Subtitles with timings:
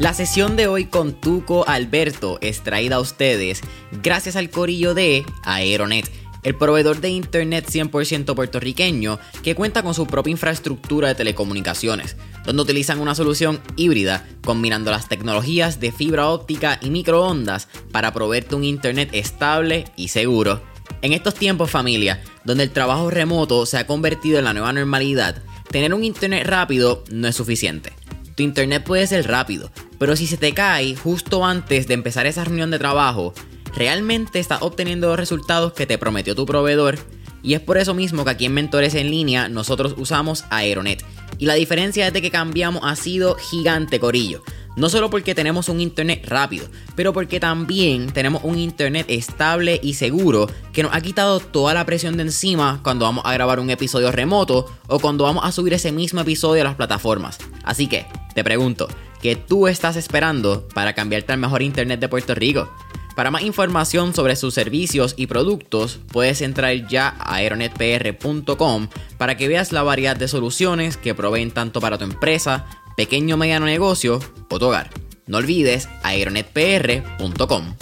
[0.00, 3.60] La sesión de hoy con Tuco Alberto es traída a ustedes
[4.02, 6.10] gracias al corillo de Aeronet,
[6.42, 12.16] el proveedor de Internet 100% puertorriqueño que cuenta con su propia infraestructura de telecomunicaciones,
[12.46, 18.54] donde utilizan una solución híbrida combinando las tecnologías de fibra óptica y microondas para proveerte
[18.54, 20.62] un Internet estable y seguro.
[21.02, 25.42] En estos tiempos familia, donde el trabajo remoto se ha convertido en la nueva normalidad,
[25.70, 27.92] tener un Internet rápido no es suficiente.
[28.34, 32.42] Tu Internet puede ser rápido, pero si se te cae justo antes de empezar esa
[32.42, 33.34] reunión de trabajo,
[33.76, 36.98] ¿realmente estás obteniendo los resultados que te prometió tu proveedor?
[37.42, 41.04] Y es por eso mismo que aquí en Mentores en línea nosotros usamos Aeronet.
[41.36, 44.42] Y la diferencia desde que cambiamos ha sido gigante, Corillo.
[44.74, 49.94] No solo porque tenemos un internet rápido, pero porque también tenemos un internet estable y
[49.94, 53.68] seguro que nos ha quitado toda la presión de encima cuando vamos a grabar un
[53.68, 57.36] episodio remoto o cuando vamos a subir ese mismo episodio a las plataformas.
[57.64, 58.88] Así que, te pregunto,
[59.22, 62.70] ¿qué tú estás esperando para cambiarte al mejor internet de Puerto Rico?
[63.16, 69.48] Para más información sobre sus servicios y productos, puedes entrar ya a aeronetpr.com para que
[69.48, 74.20] veas la variedad de soluciones que proveen tanto para tu empresa, pequeño o mediano negocio
[74.48, 74.90] o tu hogar.
[75.26, 77.74] No olvides aeronetpr.com.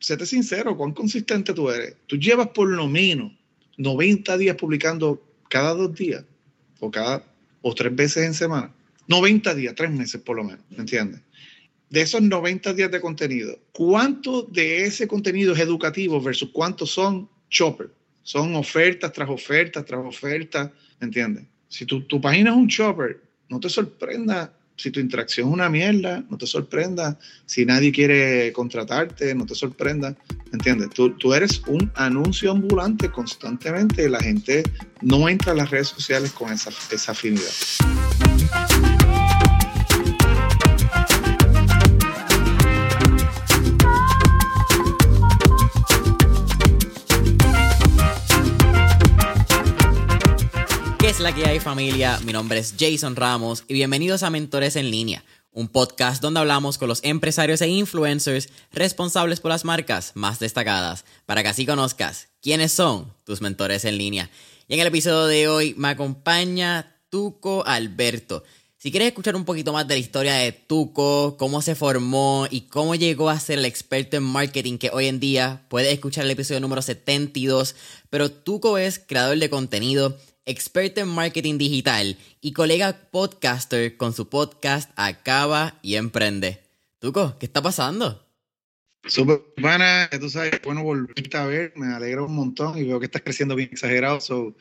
[0.00, 1.96] Séte sincero, cuán consistente tú eres.
[2.06, 3.32] Tú llevas por lo menos
[3.76, 6.24] 90 días publicando cada dos días
[6.80, 7.29] o cada
[7.62, 8.72] o tres veces en semana.
[9.06, 11.20] 90 días, tres meses por lo menos, ¿me entiendes?
[11.88, 17.28] De esos 90 días de contenido, ¿cuánto de ese contenido es educativo versus cuántos son
[17.48, 17.90] chopper?
[18.22, 21.44] Son ofertas tras ofertas tras ofertas, ¿me entiendes?
[21.68, 25.68] Si tu, tu página es un chopper, no te sorprenda si tu interacción es una
[25.68, 27.18] mierda, no te sorprenda.
[27.44, 30.16] Si nadie quiere contratarte, no te sorprenda.
[30.52, 30.90] ¿Entiendes?
[30.90, 34.62] Tú, tú eres un anuncio ambulante constantemente y la gente
[35.02, 37.50] no entra a las redes sociales con esa, esa afinidad.
[51.36, 52.18] La hay familia?
[52.24, 56.76] Mi nombre es Jason Ramos y bienvenidos a Mentores en línea, un podcast donde hablamos
[56.76, 62.28] con los empresarios e influencers responsables por las marcas más destacadas, para que así conozcas
[62.42, 64.28] quiénes son tus mentores en línea.
[64.66, 68.42] Y en el episodio de hoy me acompaña Tuco Alberto.
[68.82, 72.62] Si quieres escuchar un poquito más de la historia de Tuco, cómo se formó y
[72.62, 76.30] cómo llegó a ser el experto en marketing que hoy en día, puedes escuchar el
[76.30, 77.76] episodio número 72.
[78.08, 84.30] Pero Tuco es creador de contenido, experto en marketing digital y colega podcaster con su
[84.30, 86.62] podcast Acaba y Emprende.
[87.00, 88.26] Tuco, ¿qué está pasando?
[89.04, 93.06] Super buena, tú sabes, bueno volverte a ver, me alegra un montón y veo que
[93.06, 94.22] estás creciendo bien exagerado.
[94.22, 94.56] So,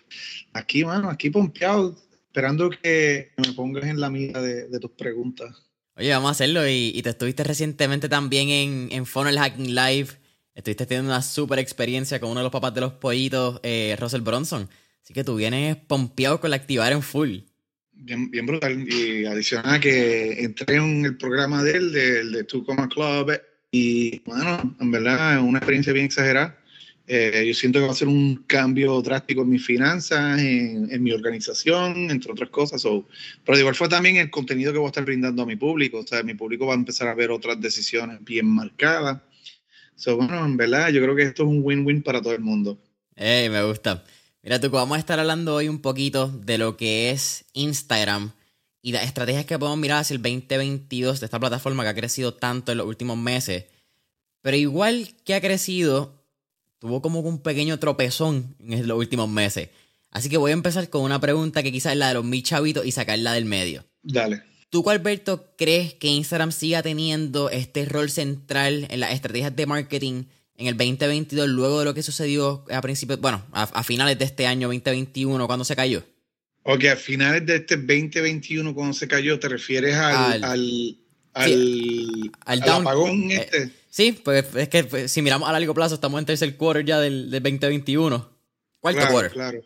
[0.52, 1.96] aquí, mano, aquí pompeado,
[2.30, 5.66] esperando que me pongas en la mira de, de tus preguntas.
[5.96, 10.10] Oye, vamos a hacerlo y, y te estuviste recientemente también en, en Funnel Hacking Live.
[10.54, 14.22] Estuviste teniendo una super experiencia con uno de los papás de los pollitos, eh, Russell
[14.22, 14.70] Bronson.
[15.04, 17.40] Así que tú vienes pompeado con la activar en full.
[17.94, 18.88] Bien, bien brutal.
[18.88, 23.40] Y adicional a que entré en el programa de él, del de Two Coma Club,
[23.72, 26.59] y bueno, en verdad es una experiencia bien exagerada.
[27.12, 31.02] Eh, yo siento que va a ser un cambio drástico en mis finanzas, en, en
[31.02, 32.84] mi organización, entre otras cosas.
[32.84, 33.08] So,
[33.44, 35.98] pero de igual forma también el contenido que voy a estar brindando a mi público.
[35.98, 39.24] O sea, mi público va a empezar a ver otras decisiones bien marcadas.
[39.96, 42.78] So, bueno, en verdad yo creo que esto es un win-win para todo el mundo.
[43.16, 44.04] Ey, me gusta.
[44.44, 48.34] Mira, tú, vamos a estar hablando hoy un poquito de lo que es Instagram
[48.84, 52.36] y las estrategias que podemos mirar hacia el 2022 de esta plataforma que ha crecido
[52.36, 53.66] tanto en los últimos meses.
[54.44, 56.19] Pero igual que ha crecido,
[56.80, 59.70] tuvo como un pequeño tropezón en los últimos meses.
[60.12, 62.42] Así que voy a empezar con una pregunta que quizás es la de los mil
[62.42, 63.86] chavitos y sacarla del medio.
[64.02, 64.44] Dale.
[64.72, 70.24] ¿Tú, Alberto, crees que Instagram siga teniendo este rol central en las estrategias de marketing
[70.56, 74.26] en el 2022 luego de lo que sucedió a principios, bueno, a, a finales de
[74.26, 76.04] este año 2021 cuando se cayó?
[76.64, 80.98] Ok, a finales de este 2021 cuando se cayó, ¿te refieres al, Al- al,
[81.34, 83.72] al, sí, al al down- apagón eh, este?
[83.90, 87.00] Sí, pues es que pues, si miramos a largo plazo estamos en tercer quarter ya
[87.00, 88.30] del, del 2021.
[88.80, 89.32] Cuarto Claro, quarter.
[89.32, 89.62] claro.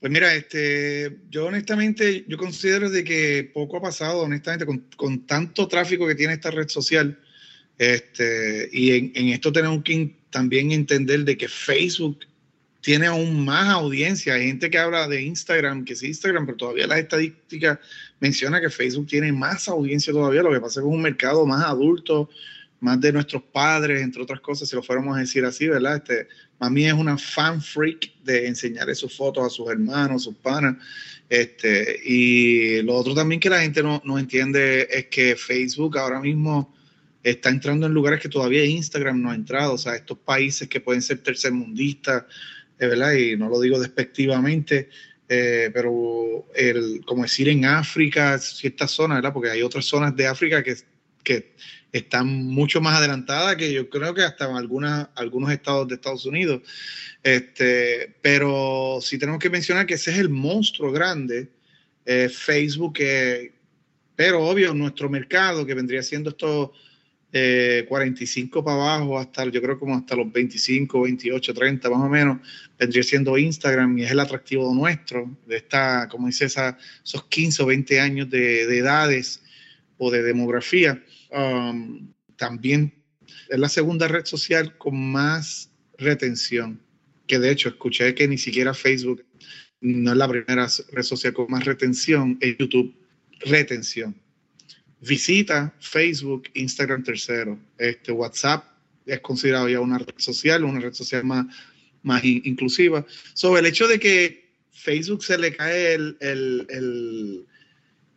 [0.00, 5.26] Pues mira, este, yo honestamente, yo considero de que poco ha pasado, honestamente, con, con
[5.26, 7.18] tanto tráfico que tiene esta red social,
[7.78, 12.20] este, y en, en esto tenemos que también entender de que Facebook
[12.80, 14.34] tiene aún más audiencia.
[14.34, 17.78] Hay gente que habla de Instagram, que es Instagram, pero todavía las estadísticas
[18.20, 20.42] mencionan que Facebook tiene más audiencia todavía.
[20.42, 22.30] Lo que pasa es que es un mercado más adulto,
[22.80, 25.96] más de nuestros padres, entre otras cosas, si lo fuéramos a decir así, ¿verdad?
[25.96, 26.28] Este,
[26.58, 30.76] mami es una fan freak de enseñar sus fotos a sus hermanos, sus panas.
[31.28, 36.20] Este, y lo otro también que la gente no, no entiende es que Facebook ahora
[36.20, 36.74] mismo
[37.22, 40.80] está entrando en lugares que todavía Instagram no ha entrado, o sea, estos países que
[40.80, 42.24] pueden ser tercermundistas,
[42.78, 43.12] eh, ¿verdad?
[43.14, 44.88] Y no lo digo despectivamente,
[45.28, 49.32] eh, pero el, como decir en África, ciertas zonas, ¿verdad?
[49.32, 50.76] Porque hay otras zonas de África que
[51.92, 56.62] están mucho más adelantadas que yo creo que hasta algunas, algunos estados de Estados Unidos.
[57.22, 61.48] Este, pero sí tenemos que mencionar que ese es el monstruo grande,
[62.04, 62.98] eh, Facebook,
[64.16, 66.70] pero obvio, nuestro mercado que vendría siendo estos
[67.30, 72.38] 45 para abajo, hasta yo creo como hasta los 25, 28, 30 más o menos,
[72.78, 77.62] vendría siendo Instagram y es el atractivo nuestro, de esta, como dice, esa, esos 15
[77.62, 79.42] o 20 años de, de edades
[79.98, 81.02] o de demografía.
[81.30, 82.94] Um, también
[83.48, 86.80] es la segunda red social con más retención,
[87.26, 89.24] que de hecho escuché que ni siquiera Facebook
[89.80, 92.94] no es la primera red social con más retención, es YouTube,
[93.40, 94.14] retención
[95.00, 97.58] visita Facebook, Instagram tercero.
[97.76, 98.64] Este, WhatsApp
[99.06, 101.46] es considerado ya una red social, una red social más,
[102.02, 103.06] más inclusiva.
[103.34, 107.46] Sobre el hecho de que Facebook se le cae el, el,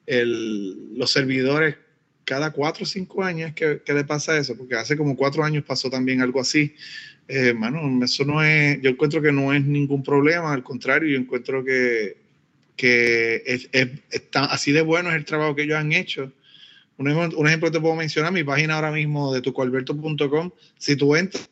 [0.06, 1.76] el, los servidores
[2.26, 4.56] cada cuatro o cinco años, ¿qué, le pasa eso?
[4.58, 6.76] Porque hace como cuatro años pasó también algo así.
[7.28, 7.54] Eh,
[8.04, 12.18] eso no es, yo encuentro que no es ningún problema, al contrario, yo encuentro que,
[12.76, 13.70] que es,
[14.10, 16.34] está, así de bueno es el trabajo que ellos han hecho
[17.02, 21.50] un ejemplo, que te puedo mencionar, mi página ahora mismo de tucoalberto.com, si tú entras,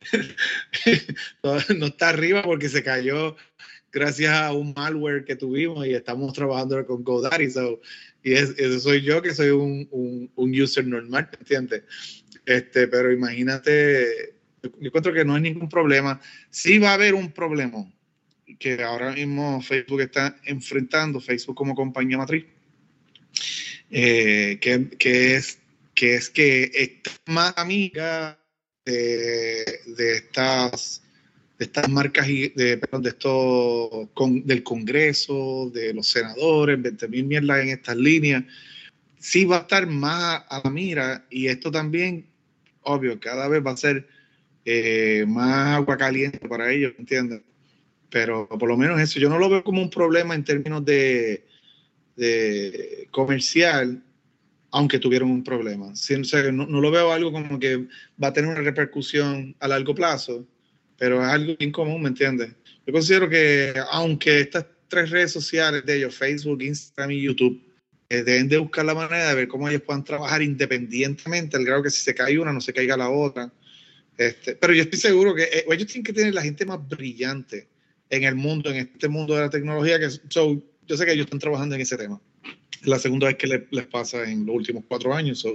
[1.78, 3.36] no está arriba porque se cayó
[3.90, 7.48] gracias a un malware que tuvimos y estamos trabajando con GoDaddy.
[8.22, 11.84] Y eso soy yo que soy un, un, user normal, ¿entiendes?
[12.44, 16.20] Este, pero imagínate, yo encuentro que no hay ningún problema.
[16.50, 17.90] Sí va a haber un problema
[18.58, 22.44] que ahora mismo Facebook está enfrentando, Facebook como compañía matriz
[23.90, 25.58] eh, que, es,
[25.94, 28.38] que es que más amiga
[28.84, 29.64] de,
[29.96, 31.02] estas
[31.58, 34.08] de estas marcas de, de estos
[34.44, 38.44] del Congreso, de los senadores, 20 mil mierdas en estas líneas,
[39.18, 42.26] sí va a estar más a la mira y esto también,
[42.82, 44.06] obvio, cada vez va a ser
[44.64, 47.42] eh, más agua caliente para ellos, ¿entiendes?
[48.10, 51.44] Pero por lo menos eso, yo no lo veo como un problema en términos de,
[53.10, 54.02] comercial,
[54.70, 55.92] aunque tuvieron un problema.
[56.52, 57.86] no, no, lo veo algo como que
[58.22, 60.46] va a tener una repercusión a largo plazo,
[60.98, 62.50] pero es algo incomún, ¿me entiendes?
[62.86, 67.62] Yo considero que aunque estas tres redes sociales de ellos, Facebook, Instagram y YouTube,
[68.10, 71.82] eh, deben de buscar la manera de ver cómo ellos puedan trabajar independientemente, al grado
[71.82, 73.52] que si se cae una, no se caiga la otra.
[74.16, 77.68] Este, pero yo estoy seguro que eh, ellos tienen que tener la gente más brillante
[78.10, 81.26] en el mundo, en este mundo de la tecnología, que son yo sé que ellos
[81.26, 82.20] están trabajando en ese tema.
[82.80, 85.46] Es la segunda vez que les pasa en los últimos cuatro años.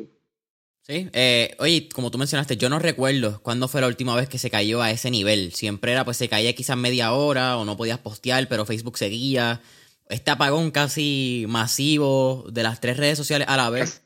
[0.85, 4.38] Sí, eh, oye, como tú mencionaste, yo no recuerdo cuándo fue la última vez que
[4.38, 5.53] se cayó a ese nivel.
[5.53, 9.62] Siempre era, pues se caía quizás media hora o no podías postear, pero Facebook seguía.
[10.09, 14.03] Este apagón casi masivo de las tres redes sociales a la vez.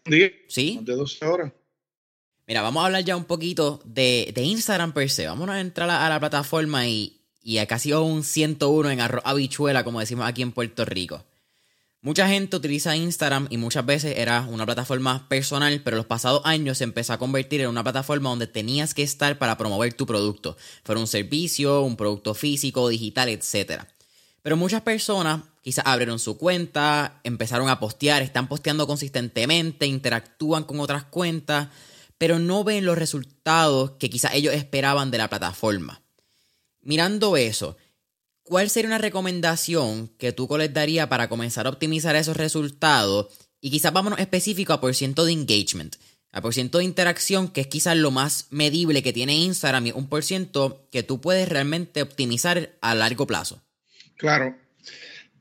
[0.47, 0.79] Sí.
[0.83, 1.51] De 12 horas.
[2.45, 5.25] Mira, vamos a hablar ya un poquito de, Instagram per se.
[5.25, 9.99] Vamos a entrar a la plataforma y, y casi un 101 en arroz habichuela, como
[9.99, 11.25] decimos aquí en Puerto Rico.
[12.01, 16.77] Mucha gente utiliza Instagram y muchas veces era una plataforma personal, pero los pasados años
[16.77, 20.57] se empezó a convertir en una plataforma donde tenías que estar para promover tu producto,
[20.83, 23.83] fuera un servicio, un producto físico, digital, etc.
[24.43, 30.79] Pero muchas personas quizás abrieron su cuenta, empezaron a postear, están posteando consistentemente, interactúan con
[30.79, 31.69] otras cuentas,
[32.19, 36.01] pero no ven los resultados que quizás ellos esperaban de la plataforma.
[36.81, 37.75] Mirando eso,
[38.47, 43.27] ¿cuál sería una recomendación que tú les daría para comenzar a optimizar esos resultados?
[43.59, 45.97] Y quizás vámonos específico a por ciento de engagement,
[46.31, 49.91] a por ciento de interacción, que es quizás lo más medible que tiene Instagram y
[49.91, 53.61] un por ciento que tú puedes realmente optimizar a largo plazo.
[54.15, 54.57] Claro.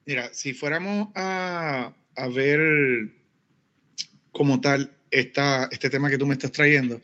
[0.05, 3.13] Mira, si fuéramos a, a ver
[4.33, 7.01] como tal esta, este tema que tú me estás trayendo,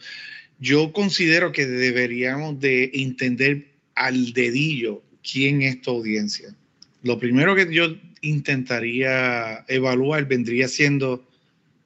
[0.59, 6.55] yo considero que deberíamos de entender al dedillo quién es tu audiencia.
[7.03, 11.27] Lo primero que yo intentaría evaluar vendría siendo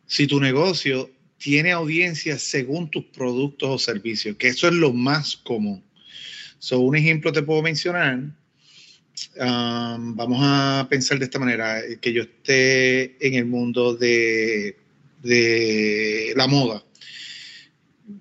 [0.06, 5.36] si tu negocio tiene audiencia según tus productos o servicios, que eso es lo más
[5.36, 5.82] común.
[6.58, 8.18] So, un ejemplo te puedo mencionar.
[9.38, 14.76] Um, vamos a pensar de esta manera, que yo esté en el mundo de,
[16.34, 16.82] la moda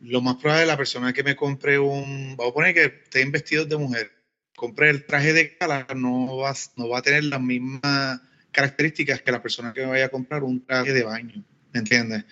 [0.04, 3.32] lo más probable la persona que me compre un, vamos a poner que esté en
[3.32, 4.12] vestidos de mujer,
[4.56, 8.22] compre el traje de gala, no va, no va a tener las mismas
[8.52, 11.44] características que la persona que vaya a comprar un traje de baño.
[11.74, 12.24] ¿Me entiendes?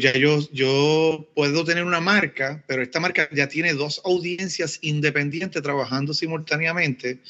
[0.00, 5.62] Ya yo, yo puedo tener una marca, pero esta marca ya tiene dos audiencias independientes
[5.62, 7.20] trabajando simultáneamente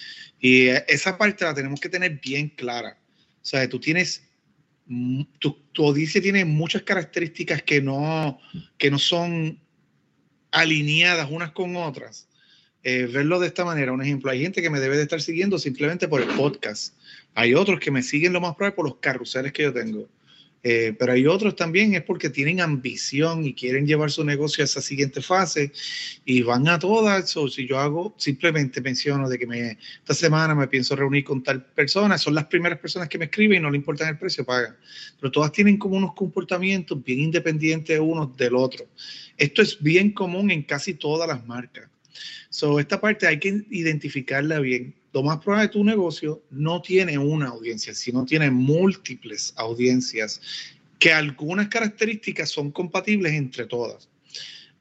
[0.41, 2.97] y esa parte la tenemos que tener bien clara.
[3.43, 4.23] O sea, tú tienes,
[5.39, 8.41] tu, tu audiencia tiene muchas características que no,
[8.79, 9.61] que no son
[10.53, 12.27] alineadas unas con otras.
[12.83, 15.59] Eh, verlo de esta manera, un ejemplo, hay gente que me debe de estar siguiendo
[15.59, 16.95] simplemente por el podcast.
[17.35, 20.09] Hay otros que me siguen lo más probable por los carruseles que yo tengo.
[20.63, 24.67] Eh, pero hay otros también es porque tienen ambición y quieren llevar su negocio a
[24.67, 25.73] esa siguiente fase
[26.25, 27.37] y van a todas.
[27.37, 31.43] O si yo hago, simplemente menciono de que me, esta semana me pienso reunir con
[31.43, 34.45] tal persona, son las primeras personas que me escriben y no le importa el precio,
[34.45, 34.77] pagan.
[35.19, 38.87] Pero todas tienen como unos comportamientos bien independientes unos del otro.
[39.37, 41.89] Esto es bien común en casi todas las marcas.
[42.49, 47.49] So, esta parte hay que identificarla bien lo más probable tu negocio no tiene una
[47.49, 50.41] audiencia, sino tiene múltiples audiencias
[50.99, 54.09] que algunas características son compatibles entre todas.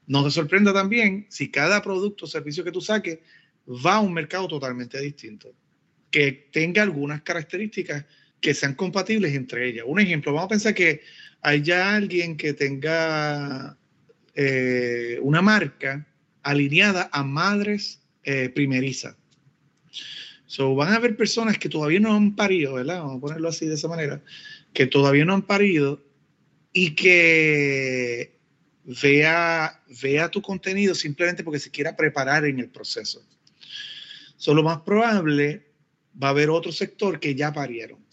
[0.06, 3.18] No te sorprenda también si cada producto o servicio que tú saques
[3.66, 5.52] va a un mercado totalmente distinto,
[6.10, 8.04] que tenga algunas características
[8.40, 9.84] que sean compatibles entre ellas.
[9.86, 11.02] Un ejemplo, vamos a pensar que
[11.42, 13.76] hay alguien que tenga
[14.34, 16.06] eh, una marca
[16.42, 19.16] alineada a madres eh, primerizas
[20.50, 22.98] So, van a haber personas que todavía no han parido, ¿verdad?
[22.98, 24.20] Vamos a ponerlo así de esa manera,
[24.72, 26.02] que todavía no han parido
[26.72, 28.36] y que
[28.82, 33.24] vea, vea tu contenido simplemente porque se quiera preparar en el proceso.
[34.36, 35.68] So, lo más probable
[36.20, 38.04] va a haber otro sector que ya parieron.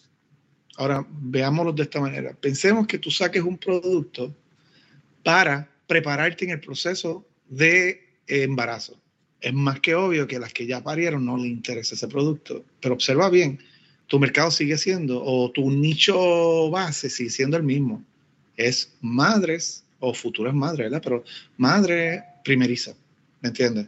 [0.75, 2.38] Ahora, veámoslo de esta manera.
[2.39, 4.38] Pensemos que tú saques un producto
[5.24, 9.00] para prepararte en el proceso de embarazo
[9.41, 12.65] es más que obvio que las que ya parieron no le interesa ese producto.
[12.81, 13.60] Pero observa bien,
[14.07, 18.03] tu mercado sigue siendo, o tu nicho base sigue siendo el mismo.
[18.55, 21.01] Es madres o futuras madres, ¿verdad?
[21.03, 21.24] Pero
[21.57, 22.93] madre primeriza,
[23.41, 23.88] ¿me entiendes?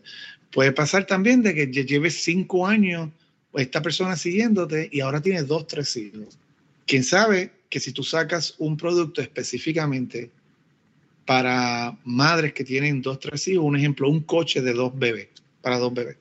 [0.51, 3.09] Puede pasar también de que lleves cinco años
[3.53, 6.37] esta persona siguiéndote y ahora tienes dos, tres hijos.
[6.85, 10.31] Quién sabe que si tú sacas un producto específicamente
[11.29, 15.27] para madres que tienen dos, tres hijos, un ejemplo, un coche de dos bebés,
[15.61, 16.17] para dos bebés.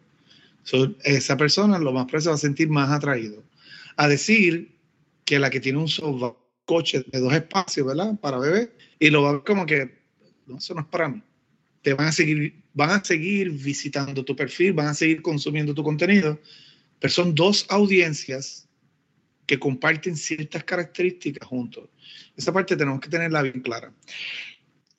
[1.02, 3.42] esa persona lo más se va a sentir más atraído
[3.96, 4.70] a decir
[5.24, 5.88] que la que tiene un
[6.66, 8.20] coche de dos espacios, ¿verdad?
[8.20, 9.94] Para bebés, y lo va a ver como que,
[10.46, 11.22] no, eso no es para mí.
[11.80, 15.82] Te van a seguir, van a seguir visitando tu perfil, van a seguir consumiendo tu
[15.82, 16.38] contenido,
[17.00, 18.68] pero son dos audiencias
[19.46, 21.88] que comparten ciertas características juntos.
[22.36, 23.90] Esa parte tenemos que tenerla bien clara.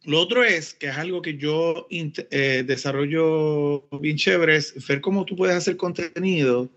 [0.10, 5.24] Lo otro es, que es algo que yo eh, desarrollo bien chévere, es ver cómo
[5.24, 6.68] tú puedes hacer contenido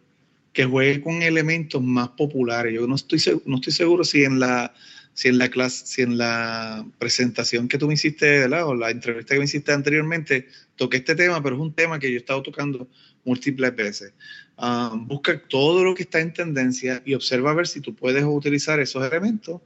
[0.52, 2.74] que juegue con elementos más populares.
[2.74, 4.74] Yo no estoy, no estoy seguro si en la
[5.14, 9.34] si en la clase, si en la presentación que tú me hiciste, o la entrevista
[9.34, 12.42] que me hiciste anteriormente, toqué este tema, pero es un tema que yo he estado
[12.42, 12.86] tocando
[13.24, 14.12] múltiples veces.
[14.58, 18.24] Ah, busca todo lo que está en tendencia y observa a ver si tú puedes
[18.24, 19.62] utilizar esos elementos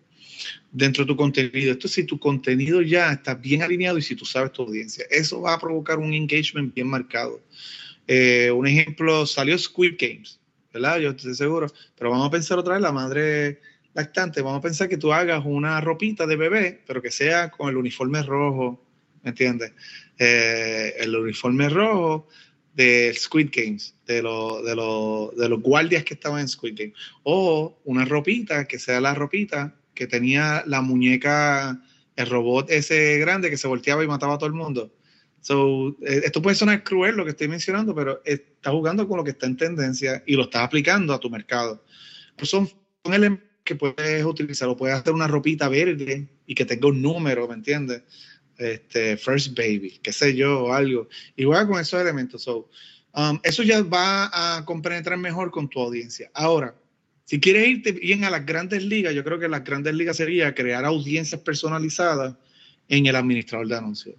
[0.71, 1.73] dentro de tu contenido.
[1.73, 5.05] Esto si tu contenido ya está bien alineado y si tú sabes tu audiencia.
[5.11, 7.41] Eso va a provocar un engagement bien marcado.
[8.07, 10.39] Eh, un ejemplo, salió Squid Games,
[10.73, 10.99] ¿verdad?
[10.99, 11.67] Yo estoy seguro.
[11.97, 13.61] Pero vamos a pensar otra vez, la madre
[13.95, 17.71] lactante, vamos a pensar que tú hagas una ropita de bebé, pero que sea con
[17.71, 18.85] el uniforme rojo,
[19.23, 19.73] ¿me entiendes?
[20.19, 22.29] Eh, el uniforme rojo
[22.75, 26.95] de Squid Games, de, de los guardias que estaban en Squid Games.
[27.23, 31.83] O una ropita, que sea la ropita que tenía la muñeca,
[32.15, 34.95] el robot ese grande que se volteaba y mataba a todo el mundo.
[35.41, 39.25] So, eh, esto puede sonar cruel lo que estoy mencionando, pero está jugando con lo
[39.25, 41.85] que está en tendencia y lo estás aplicando a tu mercado.
[42.37, 46.65] Pues son, son elementos que puedes utilizar, o puedes hacer una ropita verde y que
[46.65, 48.03] tenga un número, ¿me entiendes?
[48.57, 51.09] Este, first baby, qué sé yo, o algo.
[51.37, 52.43] Igual con esos elementos.
[52.43, 52.71] So,
[53.15, 56.31] um, eso ya va a compenetrar mejor con tu audiencia.
[56.33, 56.75] Ahora,
[57.27, 60.55] si quieres irte bien a las grandes ligas, yo creo que las grandes ligas sería
[60.55, 62.37] crear audiencias personalizadas
[62.89, 64.15] en el administrador de anuncios.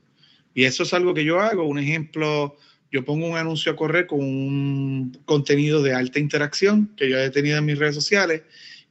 [0.54, 1.64] Y eso es algo que yo hago.
[1.64, 2.58] Un ejemplo,
[2.92, 7.30] yo pongo un anuncio a correr con un contenido de alta interacción que yo he
[7.30, 8.42] tenido en mis redes sociales.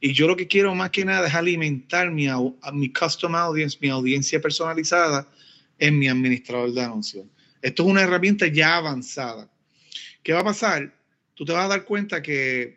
[0.01, 2.27] Y yo lo que quiero más que nada es alimentar mi,
[2.73, 5.27] mi custom audience, mi audiencia personalizada
[5.77, 7.25] en mi administrador de anuncios.
[7.61, 9.47] Esto es una herramienta ya avanzada.
[10.23, 10.91] ¿Qué va a pasar?
[11.35, 12.76] Tú te vas a dar cuenta que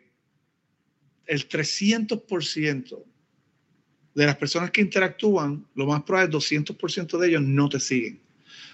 [1.31, 3.03] el 300%
[4.15, 8.19] de las personas que interactúan, lo más probable es 200% de ellos no te siguen.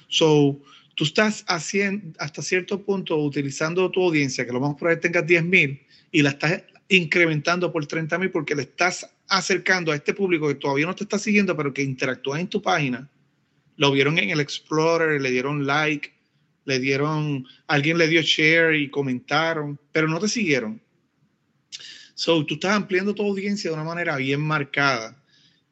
[0.08, 0.60] So,
[0.96, 5.46] tú estás haciendo hasta cierto punto utilizando tu audiencia, que lo más probable tengas 10
[5.46, 5.80] mil,
[6.12, 10.56] y la estás incrementando por 30 mil porque le estás acercando a este público que
[10.56, 13.08] todavía no te está siguiendo, pero que interactúa en tu página,
[13.76, 16.12] lo vieron en el Explorer, le dieron like,
[16.66, 20.82] le dieron, alguien le dio share y comentaron, pero no te siguieron.
[22.18, 25.24] So, tú estás ampliando tu audiencia de una manera bien marcada.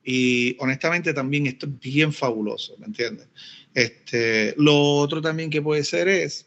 [0.04, 3.28] Y honestamente también esto es bien fabuloso, ¿me entiendes?
[3.74, 6.46] Este, lo otro también que puede ser es,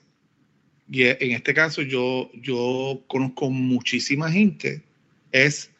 [0.88, 4.84] y en este caso yo, yo conozco muchísima gente,
[5.32, 5.72] es,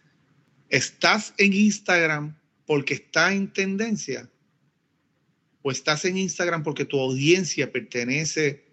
[0.69, 4.29] estás en Instagram porque está en tendencia
[5.63, 8.65] o estás en Instagram porque tu audiencia pertenece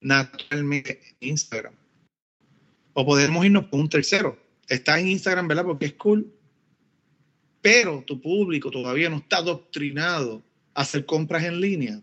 [0.00, 1.74] naturalmente a Instagram.
[2.92, 4.43] O podemos irnos con un tercero.
[4.68, 5.64] Estás en Instagram, ¿verdad?
[5.64, 6.32] Porque es cool,
[7.60, 10.42] pero tu público todavía no está adoctrinado
[10.74, 12.02] a hacer compras en línea.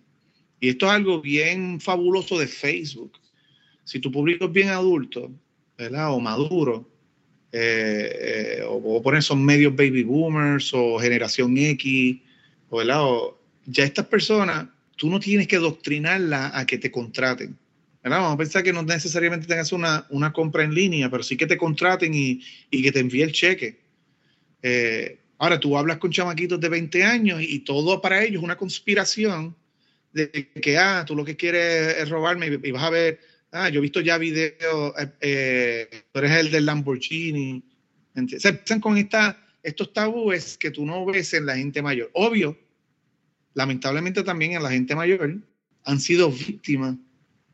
[0.60, 3.20] Y esto es algo bien fabuloso de Facebook.
[3.84, 5.32] Si tu público es bien adulto,
[5.77, 6.13] ¿verdad?
[6.13, 6.88] O maduro,
[7.51, 12.22] eh, eh, o, poner son medios baby boomers o generación X,
[12.70, 13.01] o, ¿verdad?
[13.65, 17.58] ya estas personas, tú no tienes que doctrinarlas a que te contraten.
[18.03, 21.46] Vamos a pensar que no necesariamente tengas una, una compra en línea, pero sí que
[21.46, 22.41] te contraten y,
[22.72, 23.79] y que te envíe el cheque.
[24.63, 28.58] Eh, ahora, tú hablas con chamaquitos de 20 años y, todo para ellos es una
[28.58, 29.55] conspiración
[30.13, 33.20] de que, ah, tú lo que quieres es robarme y, vas a ver,
[33.51, 37.63] ah, yo he visto ya videos, eh, eh, tú eres el del Lamborghini.
[38.38, 42.10] Se empiezan con esta, estos tabúes que tú no ves en la gente mayor.
[42.13, 42.58] Obvio,
[43.53, 45.38] lamentablemente también en la gente mayor
[45.84, 46.96] han sido víctimas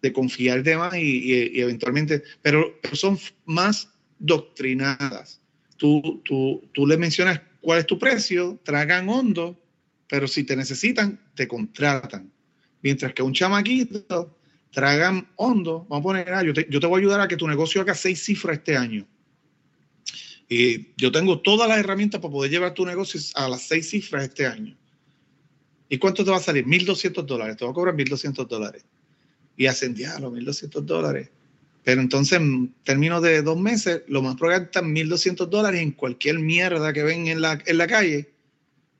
[0.02, 3.90] de confiar de más y, eventualmente, pero, son más
[4.20, 5.42] doctrinadas.
[5.78, 9.60] Tú, tú, tú le mencionas cuál es tu precio, tragan hondo,
[10.08, 12.32] pero si te necesitan, te contratan.
[12.82, 14.38] Mientras que un chamaquito
[14.72, 17.38] tragan hondo, vamos a poner, ah, yo, te, yo te voy a ayudar a que
[17.38, 19.08] tu negocio haga seis cifras este año.
[20.50, 24.24] Y yo tengo todas las herramientas para poder llevar tu negocio a las seis cifras
[24.24, 24.78] este año.
[25.90, 26.66] ¿Y cuánto te va a salir?
[26.66, 27.58] 1.200 dólares.
[27.58, 28.86] Te va a cobrar 1.200 dólares.
[29.58, 31.30] Y ascendía a los 1.200 dólares.
[31.84, 35.82] Pero entonces, en términos de dos meses, lo más probable es que están 1.200 dólares
[35.82, 38.30] en cualquier mierda que ven en la, en la calle.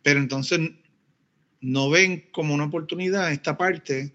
[0.04, 0.60] Pero entonces
[1.62, 4.14] no ven como una oportunidad esta parte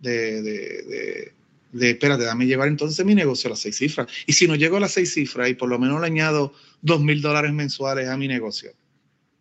[0.00, 1.32] de, de, de,
[1.72, 4.08] de, espérate, dame llevar entonces mi negocio a las seis cifras.
[4.26, 7.02] Y si no llego a las seis cifras y por lo menos le añado dos
[7.02, 8.72] mil dólares mensuales a mi negocio,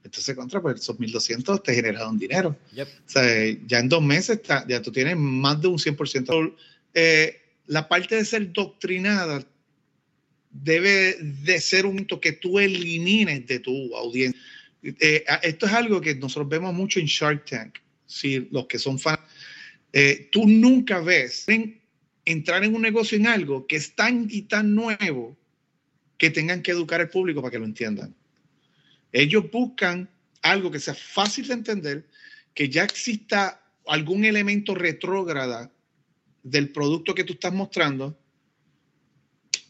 [0.06, 2.56] entonces, contra, pues esos 1.200 te generaron dinero.
[2.78, 3.24] O sea,
[3.66, 6.54] ya en dos meses ya tú tienes más de un 100%.
[6.94, 9.44] Eh, la parte de ser doctrinada
[10.52, 14.40] debe de ser un hito que tú elimines de tu audiencia.
[14.84, 19.00] Eh, esto es algo que nosotros vemos mucho en Shark Tank, si los que son
[19.00, 19.22] fans.
[19.92, 21.48] Eh, tú nunca ves
[22.26, 25.36] entrar en un negocio en algo que es tan y tan nuevo
[26.20, 28.14] que tengan que educar al público para que lo entiendan.
[29.16, 30.10] Ellos buscan
[30.42, 32.06] algo que sea fácil de entender,
[32.54, 35.72] que ya exista algún elemento retrógrada
[36.44, 38.20] del producto que tú estás mostrando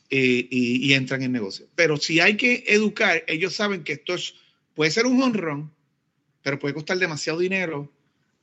[0.09, 1.67] eh, y, entran en negocio.
[1.75, 4.33] Pero si hay que educar, ellos saben que esto es,
[4.73, 5.71] puede ser un honrón,
[6.41, 7.93] pero puede costar demasiado dinero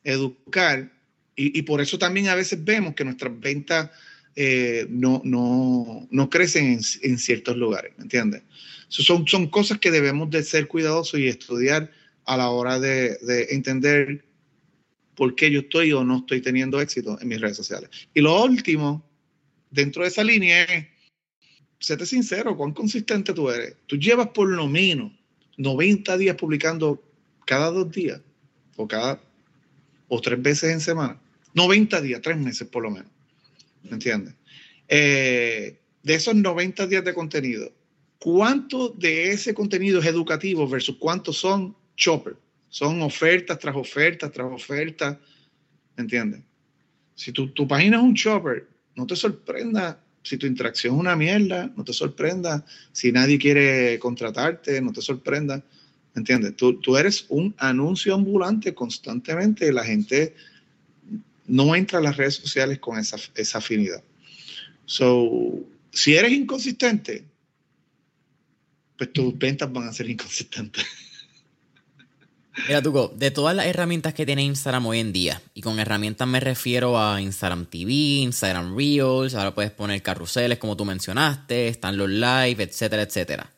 [0.05, 0.93] educar
[1.35, 3.91] y, por eso también a veces vemos que nuestras ventas
[4.37, 8.43] eh, no, no, no, crecen en, en, ciertos lugares, ¿me entiendes?
[9.01, 11.91] Son, son cosas que debemos de ser cuidadosos y estudiar
[12.27, 14.25] a la hora de, de entender
[15.15, 17.89] por qué yo estoy o no estoy teniendo éxito en mis redes sociales.
[18.13, 19.03] Y lo último,
[19.71, 20.87] dentro de esa línea es,
[21.81, 23.77] séte sincero, cuán consistente tú eres.
[23.87, 25.13] Tú llevas por lo menos
[25.57, 27.03] 90 días publicando
[27.47, 28.21] cada dos días
[28.77, 29.21] o cada
[30.09, 31.19] o tres veces en semana.
[31.55, 33.11] 90 días, tres meses por lo menos.
[33.83, 34.35] ¿Me entiendes?
[34.89, 37.73] Eh, de esos 90 días de contenido,
[38.23, 42.37] ¿cuánto de ese contenido es educativo versus cuántos son chopper?
[42.69, 45.19] Son ofertas tras ofertas tras ofertas,
[45.97, 46.41] ¿entiendes?
[47.17, 51.17] Si tu, tu página es un chopper, no te sorprenda si tu interacción es una
[51.17, 55.65] mierda, no te sorprenda si nadie quiere contratarte, no te sorprenda,
[56.15, 56.55] ¿entiendes?
[56.55, 60.37] Tú, tú eres un anuncio ambulante constantemente la gente
[61.49, 64.05] no entra a las redes sociales con esa, esa afinidad.
[64.85, 65.59] So,
[65.91, 67.25] si eres inconsistente,
[69.03, 70.87] pues tus ventas van a ser inconsistentes.
[72.69, 76.29] Mira, Tuco, de todas las herramientas que tiene Instagram hoy en día, y con herramientas
[76.29, 81.97] me refiero a Instagram TV, Instagram Reels, ahora puedes poner carruseles como tú mencionaste, están
[81.97, 83.53] los live, etcétera, etcétera.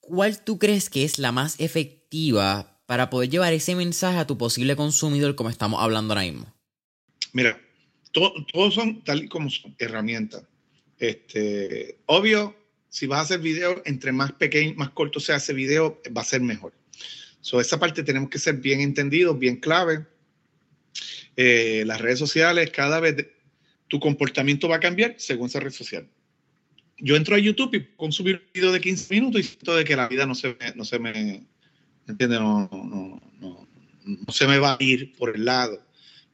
[0.00, 4.36] ¿Cuál tú crees que es la más efectiva para poder llevar ese mensaje a tu
[4.36, 6.52] posible consumidor como estamos hablando ahora mismo?
[7.32, 7.58] Mira,
[8.10, 10.42] todos son tal y como son herramientas.
[10.98, 12.54] Este, obvio,
[12.92, 16.26] si vas a hacer video, entre más pequeño, más corto sea ese video, va a
[16.26, 16.74] ser mejor.
[17.40, 20.04] So, esa parte tenemos que ser bien entendidos, bien clave.
[21.34, 23.28] Eh, las redes sociales, cada vez
[23.88, 26.06] tu comportamiento va a cambiar según esa red social.
[26.98, 29.84] Yo entro a YouTube y puedo subir un video de 15 minutos y siento de
[29.84, 31.46] que la vida no se me, no se me,
[32.06, 32.40] ¿entiendes?
[32.40, 33.68] No, no, no,
[34.04, 35.82] no se me va a ir por el lado.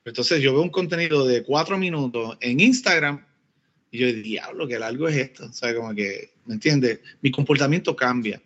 [0.05, 3.28] Entonces yo veo un contenido de 4 minutos en Instagram
[3.91, 5.47] y yo, diablo, qué largo es esto.
[5.47, 7.01] O sea, como que, ¿me entiendes?
[7.23, 8.41] Mi comportamiento cambia.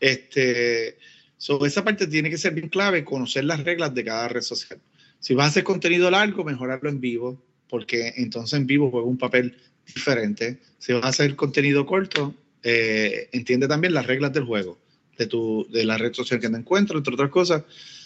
[0.00, 0.96] Este,
[1.44, 4.80] So, esa parte tiene que ser bien clave, conocer las reglas de cada red social.
[5.20, 9.18] Si vas a hacer contenido largo, mejorarlo en vivo, porque entonces en vivo juega un
[9.18, 9.54] papel
[9.94, 10.58] diferente.
[10.78, 14.78] Si vas a hacer contenido corto, eh, entiende también las reglas del juego,
[15.18, 17.64] de, tu, de la red social que te encuentras, entre otras cosas.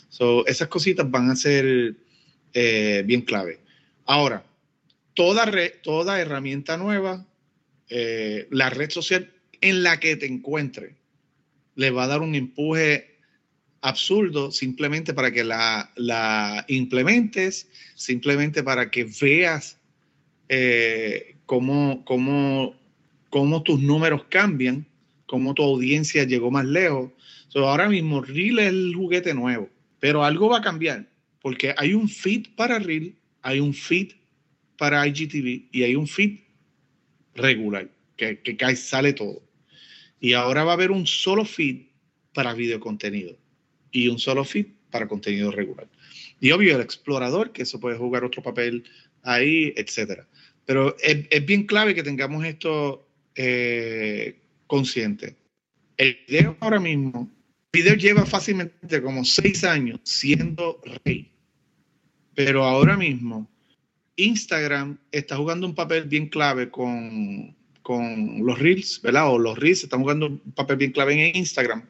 [0.08, 1.94] So, esas cositas van a ser
[2.54, 3.60] eh, bien clave.
[4.06, 4.44] Ahora,
[5.18, 7.26] toda, herramienta nueva,
[7.90, 10.94] eh, la red social en la que te encuentres,
[11.74, 13.18] le va a dar un empuje
[13.80, 19.78] absurdo simplemente para que la, implementes, simplemente para que veas
[20.48, 22.04] eh, cómo,
[23.64, 24.86] tus números cambian,
[25.26, 27.10] cómo tu audiencia llegó más lejos.
[27.56, 31.08] ahora mismo Reel es el juguete nuevo, pero algo va a cambiar,
[31.42, 34.12] porque hay un feed para Reel, hay un feed
[34.78, 36.38] para IGTV y hay un feed
[37.34, 39.42] regular, que, que cae, sale todo.
[40.20, 41.88] Y ahora va a haber un solo feed
[42.32, 43.36] para video contenido
[43.90, 45.88] y un solo feed para contenido regular.
[46.40, 48.84] Y obvio, el explorador, que eso puede jugar otro papel
[49.22, 50.26] ahí, etcétera.
[50.64, 55.36] Pero es, bien clave que tengamos esto eh, consciente.
[55.96, 57.30] El video ahora mismo,
[57.72, 61.30] el video lleva fácilmente como seis años siendo rey.
[62.34, 63.48] Pero ahora mismo,
[64.18, 69.32] Instagram está jugando un papel bien clave con, con los Reels, ¿verdad?
[69.32, 71.82] O los Reels están jugando un papel bien clave en Instagram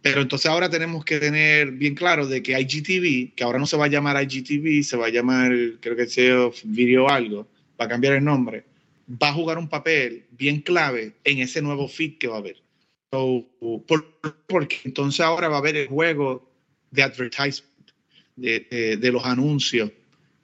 [0.00, 3.76] pero entonces ahora tenemos que tener bien claro de que IGTV, que ahora no se
[3.76, 7.48] va a llamar IGTV, se va a llamar, creo que sea video algo,
[7.80, 8.64] va a cambiar el nombre,
[9.10, 12.56] va a jugar un papel bien clave en ese nuevo feed que va a haber.
[14.46, 16.48] porque entonces ahora va a haber el juego
[16.90, 17.90] de advertisement,
[18.36, 19.90] de, de los anuncios,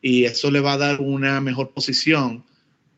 [0.04, 2.44] y eso le va a dar una mejor posición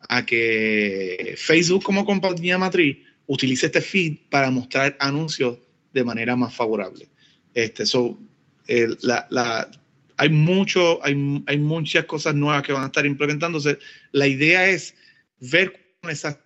[0.09, 5.57] a que Facebook como compañía matriz utilice este feed para mostrar anuncios
[5.92, 7.09] de manera más favorable.
[7.55, 8.19] Este, so,
[9.03, 9.71] la,
[10.16, 13.79] hay, mucho, hay, hay muchas cosas nuevas que van a estar implementándose.
[14.11, 14.97] La idea es
[15.38, 16.40] ver esas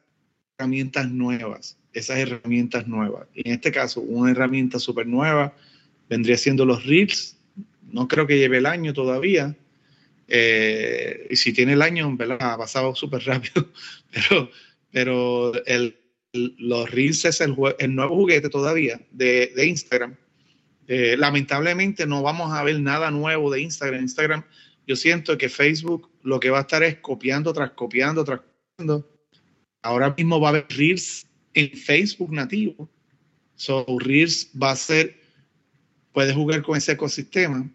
[0.58, 3.26] herramientas nuevas, esas herramientas nuevas.
[3.32, 5.54] Y en este caso, una herramienta súper nueva
[6.10, 7.38] vendría siendo los Reels.
[7.90, 9.56] No creo que lleve el año todavía.
[10.32, 12.38] Eh, y si tiene el año, ¿verdad?
[12.40, 13.68] ha pasado súper rápido.
[14.12, 14.50] Pero,
[14.92, 15.96] pero el,
[16.32, 17.54] los Reels es el,
[17.94, 20.16] nuevo juguete todavía de, Instagram.
[20.88, 24.02] Eh, lamentablemente no vamos a ver nada nuevo de Instagram.
[24.02, 24.44] Instagram,
[24.86, 29.08] yo siento que Facebook lo que va a estar es copiando tras copiando tras copiando.
[29.82, 32.90] Ahora mismo va a haber Reels en Facebook nativo.
[33.54, 35.20] So Reels va a ser,
[36.12, 37.70] puede jugar con ese ecosistema.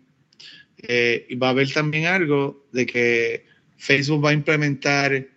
[0.88, 3.46] Eh, va a haber también algo de que
[3.78, 5.28] Facebook va a implementar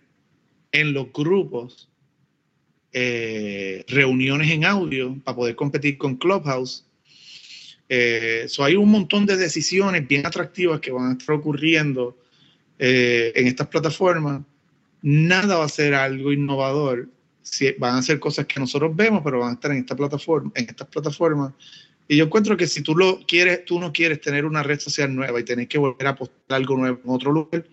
[0.71, 1.89] en los grupos
[2.91, 6.85] eh, reuniones en audio para poder competir con Clubhouse.
[7.87, 12.17] Eh, hay un montón de decisiones bien atractivas que van a estar ocurriendo
[12.77, 14.41] eh, en estas plataformas.
[15.01, 17.09] Nada va a ser algo innovador.
[17.79, 20.69] Van a ser cosas que nosotros vemos, pero van a estar en esta plataforma, en
[20.69, 21.53] estas plataformas.
[22.11, 25.13] Y yo encuentro que si tú lo quieres, tú no quieres tener una red social
[25.15, 27.63] nueva y tenés que volver a apostar algo nuevo en otro lugar,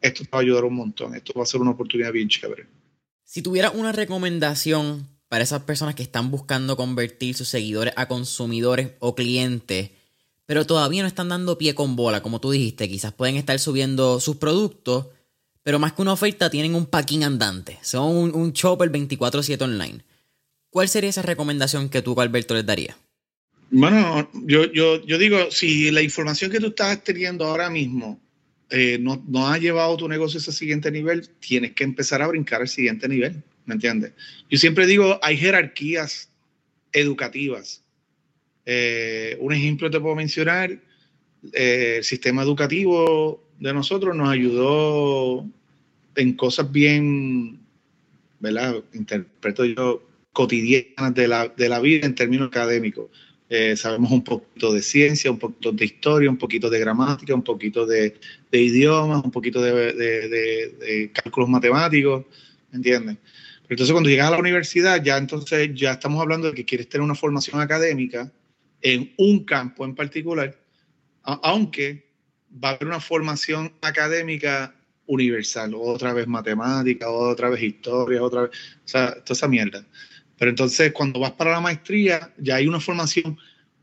[0.00, 1.16] esto te va a ayudar un montón.
[1.16, 2.68] Esto va a ser una oportunidad bien chévere.
[3.24, 8.92] Si tuviera una recomendación para esas personas que están buscando convertir sus seguidores a consumidores
[9.00, 9.90] o clientes,
[10.46, 14.20] pero todavía no están dando pie con bola, como tú dijiste, quizás pueden estar subiendo
[14.20, 15.08] sus productos,
[15.64, 20.04] pero más que una oferta tienen un packing andante, son un, un chopper 24/7 online.
[20.70, 22.96] ¿Cuál sería esa recomendación que tú, Alberto, les darías?
[23.70, 28.20] Bueno, yo, yo, yo digo, si la información que tú estás teniendo ahora mismo
[28.68, 32.28] eh, no, no has llevado tu negocio a ese siguiente nivel, tienes que empezar a
[32.28, 34.12] brincar al siguiente nivel, ¿me entiendes?
[34.48, 36.30] Yo siempre digo, hay jerarquías
[36.92, 37.84] educativas.
[38.66, 40.70] Eh, un ejemplo te puedo mencionar,
[41.52, 45.46] eh, el sistema educativo de nosotros nos ayudó
[46.14, 47.60] en cosas bien,
[48.38, 48.82] ¿verdad?
[48.92, 53.10] Interpreto yo, cotidianas de la, de la vida en términos académicos.
[53.52, 57.42] Eh, sabemos un poquito de ciencia, un poquito de historia, un poquito de gramática, un
[57.42, 58.14] poquito de,
[58.52, 62.26] idiomas, un poquito de, cálculos matemáticos,
[62.72, 63.16] ¿entiendes?
[63.62, 66.88] Pero entonces cuando llegas a la universidad, ya entonces ya estamos hablando de que quieres
[66.88, 68.32] tener una formación académica
[68.82, 70.56] en un campo en particular,
[71.24, 72.08] aunque
[72.52, 78.50] va a haber una formación académica universal, otra vez matemática, otra vez historia, otra vez,
[78.84, 79.84] o sea, toda esa mierda.
[80.40, 83.36] Pero entonces cuando vas para la maestría, ya hay una formación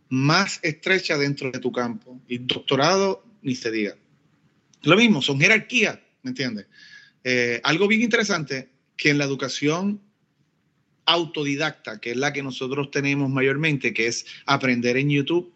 [0.09, 2.19] más estrecha dentro de tu campo.
[2.27, 3.95] Y doctorado, ni se diga.
[4.81, 6.65] Lo mismo, son jerarquías, ¿me entiendes?
[7.23, 10.01] Eh, algo bien interesante, que en la educación
[11.05, 15.53] autodidacta, que es la que nosotros tenemos mayormente, que es aprender en YouTube,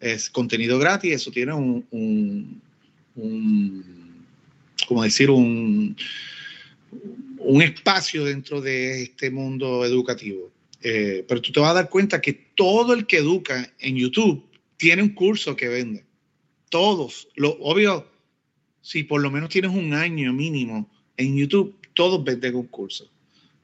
[0.00, 2.60] es contenido gratis, eso tiene un, un,
[3.14, 4.24] un
[4.88, 5.96] como decir, un,
[7.44, 10.52] un espacio dentro de este mundo educativo.
[10.82, 14.44] Eh, pero tú te vas a dar cuenta que todo el que educa en YouTube
[14.76, 16.04] tiene un curso que vende.
[16.68, 17.28] Todos.
[17.36, 18.10] Lo obvio,
[18.80, 23.10] si por lo menos tienes un año mínimo en YouTube, todos venden un curso.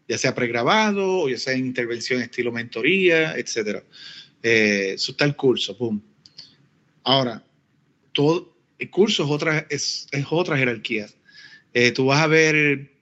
[0.08, 3.84] Ya sea pregrabado o ya sea en intervención estilo mentoría, etc.
[4.42, 6.02] Eh, eso está el curso, boom.
[7.04, 7.44] Ahora,
[8.12, 11.06] todo el curso es otra, es, otra jerarquía.
[11.74, 12.99] Eh, tú vas a ver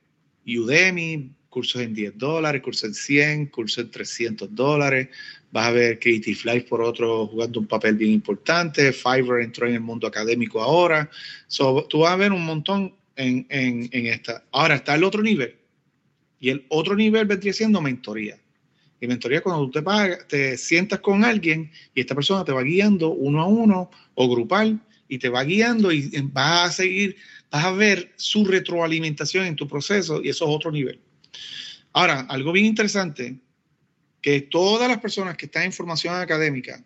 [0.56, 5.08] Udemy, cursos en 10 dólares, cursos en 100, cursos en 300 dólares.
[5.50, 8.92] Vas a ver Creative Life por otro jugando un papel bien importante.
[8.92, 11.10] Fiverr entró en el mundo académico ahora.
[11.88, 14.44] tú vas a ver un montón en, en, en, esta.
[14.52, 15.56] Ahora está el otro nivel.
[16.38, 18.38] Y el otro nivel vendría siendo mentoría.
[19.00, 22.62] Y mentoría cuando tú te, pagas, te sientas con alguien y esta persona te va
[22.62, 27.16] guiando uno a uno o grupal y te va guiando y vas a seguir
[27.50, 31.00] vas a ver su retroalimentación en tu proceso y eso es otro nivel.
[31.92, 33.36] Ahora, algo bien interesante,
[34.20, 36.82] que todas las personas que están en formación académica,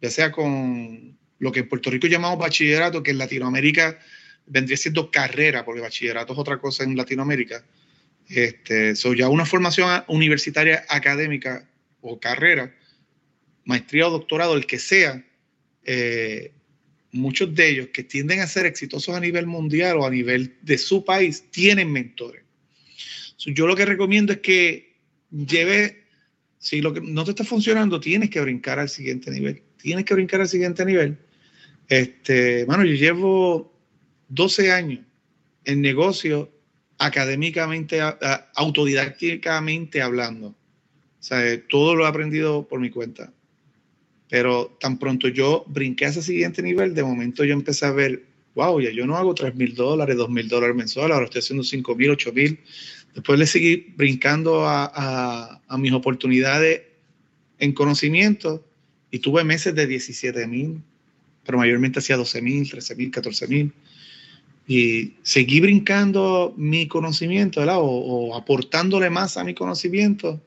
[0.00, 3.98] ya sea con lo que en Puerto Rico llamamos bachillerato, que en Latinoamérica
[4.46, 7.64] vendría siendo carrera, porque bachillerato es otra cosa en Latinoamérica,
[8.28, 11.68] este, so ya una formación universitaria académica
[12.00, 12.74] o carrera,
[13.64, 15.24] maestría o doctorado, el que sea,
[15.84, 16.52] eh,
[17.14, 20.76] muchos de ellos que tienden a ser exitosos a nivel mundial o a nivel de
[20.76, 22.42] su país tienen mentores.
[23.38, 24.96] yo lo que recomiendo es que
[25.30, 26.06] lleve,
[26.58, 29.62] si lo que no te está funcionando, tienes que brincar al siguiente nivel.
[29.80, 31.16] Tienes que brincar al siguiente nivel.
[31.88, 33.78] Este, bueno, yo llevo
[34.28, 35.00] 12 años
[35.64, 36.50] en negocio
[36.98, 38.00] académicamente,
[38.54, 40.48] autodidácticamente hablando.
[40.48, 43.32] O sea, todo lo he aprendido por mi cuenta.
[44.30, 48.24] Pero tan pronto yo brinqué a ese siguiente nivel, de momento yo empecé a ver,
[48.54, 51.62] wow, ya yo no hago 3 mil dólares, 2 mil dólares mensuales, ahora estoy haciendo
[51.62, 52.58] 5 mil, 8 mil.
[53.14, 56.82] Después le seguí brincando a, a, mis oportunidades
[57.58, 58.64] en conocimiento
[59.10, 60.82] y tuve meses de 17 mil,
[61.44, 63.72] pero mayormente hacía 12 mil, 13 mil, 14 mil.
[64.66, 67.78] Y seguí brincando mi conocimiento, ¿verdad?
[67.78, 70.40] O, o, aportándole más a mi conocimiento.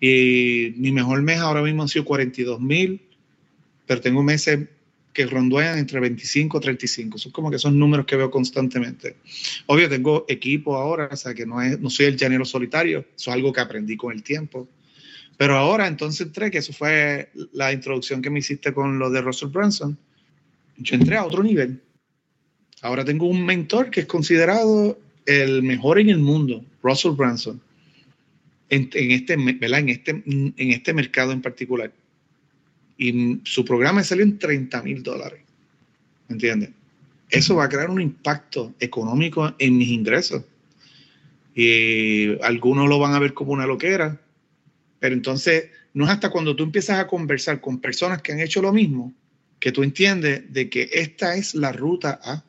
[0.00, 3.02] Y mi mejor mes ahora mismo ha sido 42 mil
[3.90, 4.68] pero tengo meses
[5.12, 7.18] que rondean entre 25 y 35.
[7.18, 9.16] Son como que son números que veo constantemente.
[9.66, 13.30] Obvio, tengo equipo ahora, o sea que no, es, no soy el llanero solitario, eso
[13.32, 14.68] es algo que aprendí con el tiempo.
[15.36, 19.22] Pero ahora entonces entré, que eso fue la introducción que me hiciste con lo de
[19.22, 19.98] Russell Branson,
[20.76, 21.82] yo entré a otro nivel.
[22.82, 27.60] Ahora tengo un mentor que es considerado el mejor en el mundo, Russell Branson,
[28.68, 31.92] en, en este, En, este, en este mercado en particular
[33.00, 35.40] y su programa salió en 30 mil dólares.
[36.28, 36.68] ¿Me entiendes?
[37.30, 40.44] Eso va a crear un impacto económico en mis ingresos.
[41.54, 44.20] Y algunos lo van a ver como una loquera,
[44.98, 48.60] pero entonces no es hasta cuando tú empiezas a conversar con personas que han hecho
[48.60, 49.14] lo mismo
[49.58, 52.44] que tú entiendes de que esta es la ruta A.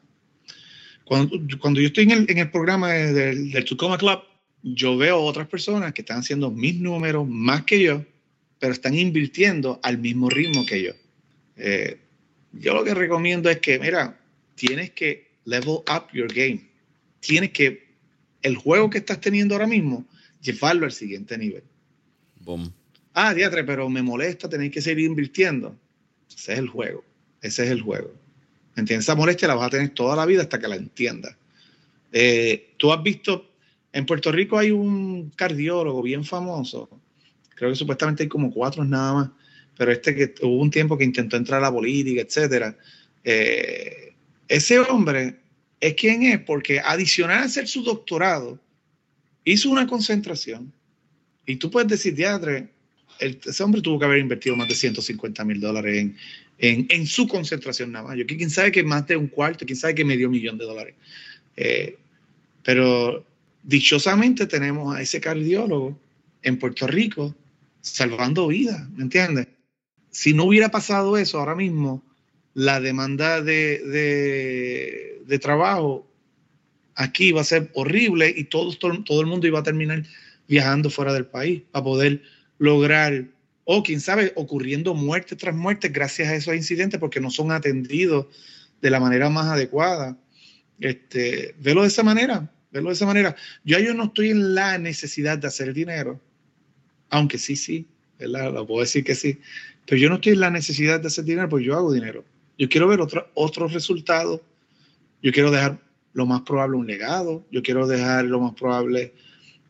[1.05, 1.37] Cuando,
[1.79, 4.19] yo estoy en el, en el programa del, del Tucoma Club,
[4.63, 8.05] yo veo otras personas que están haciendo mis números más que yo
[8.61, 10.91] pero están invirtiendo al mismo ritmo que yo.
[11.57, 11.97] Eh,
[12.53, 14.19] yo lo que recomiendo es que, mira,
[14.53, 16.69] tienes que level up your game.
[17.21, 17.87] Tienes que,
[18.43, 20.05] el juego que estás teniendo ahora mismo,
[20.41, 21.63] llevarlo al siguiente nivel.
[22.41, 22.71] Boom.
[23.15, 25.75] Ah, diatre, pero me molesta tener que seguir invirtiendo.
[26.29, 27.03] Ese es el juego.
[27.41, 28.13] Ese es el juego.
[28.75, 29.05] ¿Entiendes?
[29.05, 31.35] Esa molestia la vas a tener toda la vida hasta que la entiendas.
[32.11, 33.49] Eh, Tú has visto,
[33.91, 37.00] en Puerto Rico hay un cardiólogo bien famoso
[37.61, 39.29] creo que supuestamente hay como cuatro nada más,
[39.77, 42.75] pero este que hubo un tiempo que intentó entrar a la política, etcétera.
[43.23, 44.15] Eh,
[44.47, 45.35] ese hombre
[45.79, 48.59] es quien es porque adicional a hacer su doctorado,
[49.43, 50.73] hizo una concentración
[51.45, 52.69] y tú puedes decir, diadre,
[53.19, 56.11] ese hombre tuvo que haber invertido más de 150 mil dólares
[56.57, 58.17] en, en, su concentración nada más.
[58.17, 60.95] Yo, quién sabe que más de un cuarto, quién sabe que medio millón de dólares.
[61.57, 61.95] Eh,
[62.63, 63.23] pero
[63.61, 65.99] dichosamente tenemos a ese cardiólogo
[66.41, 67.35] en Puerto Rico
[67.81, 69.47] salvando vidas, ¿me entiendes?
[70.11, 72.03] Si no hubiera pasado eso ahora mismo,
[72.53, 76.07] la demanda de, de, trabajo
[76.95, 80.03] aquí va a ser horrible y todo, todo, el mundo iba a terminar
[80.47, 82.21] viajando fuera del país para poder
[82.57, 83.25] lograr,
[83.63, 88.27] o quién sabe, ocurriendo muerte tras muerte gracias a esos incidentes porque no son atendidos
[88.81, 90.17] de la manera más adecuada.
[90.79, 93.35] Este, velo de esa manera, velo de esa manera.
[93.63, 96.19] Yo, yo no estoy en la necesidad de hacer dinero,
[97.11, 97.85] aunque sí, sí,
[98.17, 98.51] ¿verdad?
[98.51, 99.37] Lo puedo decir que sí,
[99.85, 102.23] pero yo no estoy en la necesidad de hacer dinero porque yo hago dinero.
[102.57, 104.41] Yo quiero ver otros otros resultados.
[105.21, 105.79] Yo quiero dejar
[106.13, 107.45] lo más probable un legado.
[107.51, 109.13] Yo quiero dejar lo más probable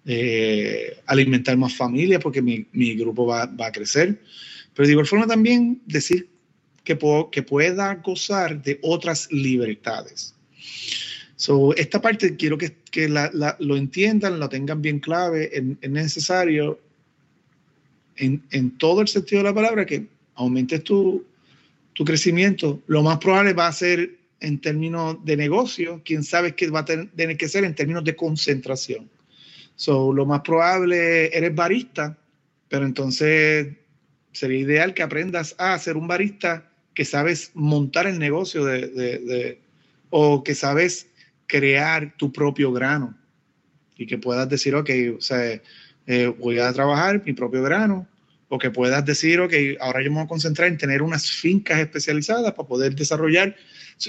[0.06, 4.22] eh, alimentar más familias porque mi, mi grupo va, va, a crecer.
[4.74, 6.30] Pero de igual forma también decir
[6.84, 10.36] que, puedo, que pueda gozar de otras libertades.
[11.36, 15.50] So, esta parte quiero que, que la, la, lo entiendan, lo tengan bien clave.
[15.82, 16.80] Es necesario
[18.18, 21.26] en, en, todo el sentido de la palabra que aumentes tu,
[21.94, 22.82] tu crecimiento.
[22.88, 26.86] Lo más probable va a ser en términos de negocio, quién sabe qué va a
[26.86, 29.10] tener que ser en términos de concentración.
[29.76, 32.18] So, lo más probable eres barista,
[32.68, 33.68] pero entonces
[34.32, 39.62] sería ideal que aprendas a ser un barista que sabes montar el negocio de, de,
[40.10, 41.08] o que sabes
[41.48, 43.18] crear tu propio grano
[43.98, 45.62] y que puedas decir, ok, o sea,
[46.12, 48.08] eh, voy a trabajar mi propio grano,
[48.50, 51.80] o que puedas decir, ok, ahora yo me voy a concentrar en tener unas fincas
[51.80, 53.56] especializadas para poder desarrollar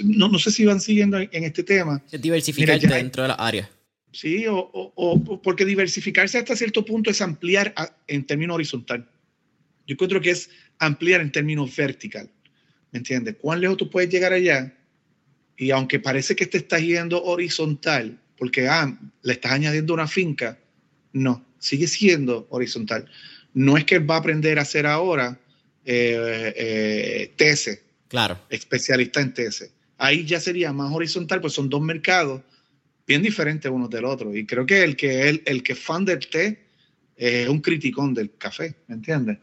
[0.01, 2.01] no, no sé si van siguiendo en, este tema.
[2.11, 3.69] Es diversificarte dentro de la área.
[4.11, 7.73] Sí, o, o, porque diversificarse hasta cierto punto es ampliar
[8.07, 9.09] en términos horizontal.
[9.85, 12.29] Yo encuentro que es ampliar en términos vertical.
[12.91, 13.35] ¿Me entiendes?
[13.41, 14.73] ¿Cuán lejos tú puedes llegar allá?
[15.57, 20.59] Y aunque parece que te estás yendo horizontal, porque ah, le estás añadiendo una finca,
[21.11, 23.09] no, sigue siendo horizontal.
[23.53, 25.39] No es que va a aprender a hacer ahora
[25.85, 28.39] eh, eh, TS, claro.
[28.49, 29.71] especialista en TS
[30.03, 32.41] ahí ya sería más horizontal, pues son dos mercados
[33.07, 34.35] bien diferentes unos del otro.
[34.35, 36.65] Y creo que el que, el, el que es fan del té
[37.15, 39.37] es un criticón del café, ¿me entiendes?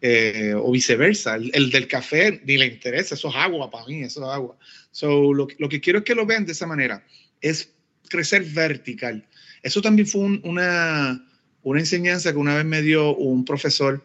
[0.00, 4.22] Eh, o viceversa, el, del café ni le interesa, eso es agua para mí, eso
[4.22, 4.56] es agua.
[4.90, 7.04] So, lo, lo que quiero es que lo vean de esa manera,
[7.42, 7.70] es
[8.08, 9.26] crecer vertical.
[9.62, 11.25] Eso también fue una,
[11.66, 14.00] una enseñanza que una vez me dio un profesor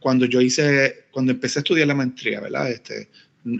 [0.00, 2.68] cuando yo hice, cuando empecé a estudiar la maestría, ¿verdad?
[2.68, 3.08] Este,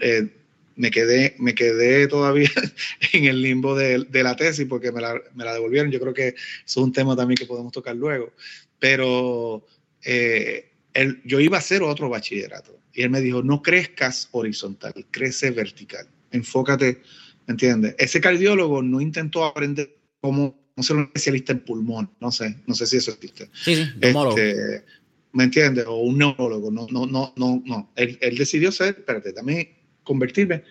[0.02, 0.28] eh,
[0.74, 2.50] me quedé, me quedé todavía
[3.12, 5.92] en el limbo de, la tesis porque me la, me la, devolvieron.
[5.92, 8.32] Yo creo que eso es un tema también que podemos tocar luego.
[8.80, 9.64] Pero
[10.02, 14.92] eh, él, yo iba a hacer otro bachillerato y él me dijo, no crezcas horizontal,
[15.12, 16.08] crece vertical.
[16.32, 17.00] Enfócate,
[17.46, 17.94] ¿me entiendes?
[17.96, 22.86] Ese cardiólogo no intentó aprender cómo, ser un especialista en pulmón, no sé, no sé
[22.86, 23.48] si eso existe.
[23.52, 24.84] Sí, sí, este,
[25.32, 25.84] ¿Me entiendes?
[25.86, 27.90] O un neurólogo, no, no, no, no, no.
[27.96, 29.68] Él, él decidió ser, espérate, también
[30.02, 30.62] convertirme,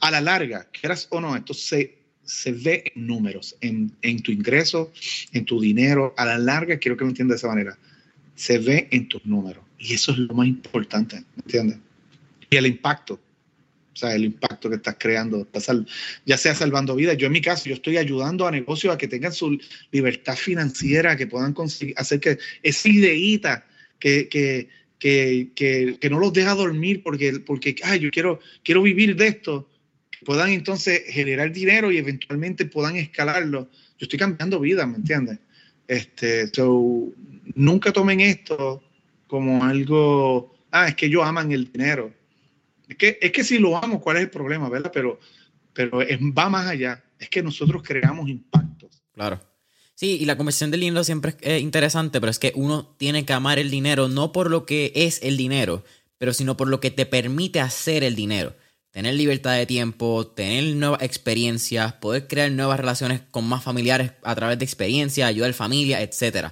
[0.00, 4.32] a la larga, quieras o no, esto se, se ve en números, en, en, tu
[4.32, 4.92] ingreso,
[5.32, 6.14] en tu dinero.
[6.16, 7.78] A la larga, quiero que me entiendas de esa manera.
[8.34, 9.62] Se ve en tus números.
[9.78, 11.78] Y eso es lo más importante, ¿me entiendes?
[12.48, 13.20] Y el impacto.
[14.00, 15.46] Sea, el impacto que estás creando,
[16.24, 17.18] ya sea salvando vidas.
[17.18, 19.60] Yo en mi caso, yo estoy ayudando a negocios a que tengan su
[19.90, 23.66] libertad financiera, que puedan conseguir, hacer que esa ideita
[23.98, 28.80] que, que, que, que, que, no los deja dormir porque, porque ay, yo quiero, quiero
[28.80, 29.68] vivir de esto,
[30.24, 33.68] puedan entonces generar dinero y eventualmente puedan escalarlo.
[33.98, 35.40] Yo estoy cambiando vida, ¿me entiendes?
[35.86, 37.12] Este, so,
[37.54, 38.82] nunca tomen esto
[39.26, 42.14] como algo, ah, es que ellos aman el dinero.
[42.90, 44.90] Es que, es que si lo amo, ¿cuál es el problema, verdad?
[44.92, 45.20] Pero,
[45.72, 46.00] pero
[46.36, 47.02] va más allá.
[47.20, 49.02] Es que nosotros creamos impactos.
[49.14, 49.40] Claro.
[49.94, 53.24] Sí, y la conversación del dinero siempre es eh, interesante, pero es que uno tiene
[53.24, 55.84] que amar el dinero no por lo que es el dinero,
[56.18, 58.56] pero sino por lo que te permite hacer el dinero.
[58.90, 64.34] Tener libertad de tiempo, tener nuevas experiencias, poder crear nuevas relaciones con más familiares a
[64.34, 66.48] través de experiencia, ayudar familia, etc.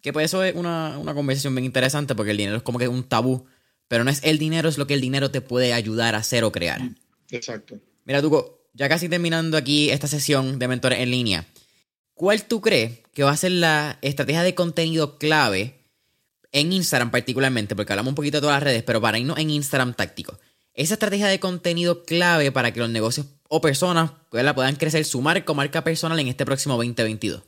[0.00, 2.88] Que pues eso es una, una conversación bien interesante porque el dinero es como que
[2.88, 3.46] un tabú,
[3.88, 6.44] pero no es el dinero, es lo que el dinero te puede ayudar a hacer
[6.44, 6.80] o crear.
[7.30, 7.78] Exacto.
[8.04, 11.46] Mira, Tuco, ya casi terminando aquí esta sesión de mentores en línea.
[12.14, 15.74] ¿Cuál tú crees que va a ser la estrategia de contenido clave
[16.52, 17.76] en Instagram particularmente?
[17.76, 20.38] Porque hablamos un poquito de todas las redes, pero para irnos en Instagram táctico.
[20.72, 25.52] Esa estrategia de contenido clave para que los negocios o personas puedan crecer su marca
[25.52, 27.42] o marca personal en este próximo 2022.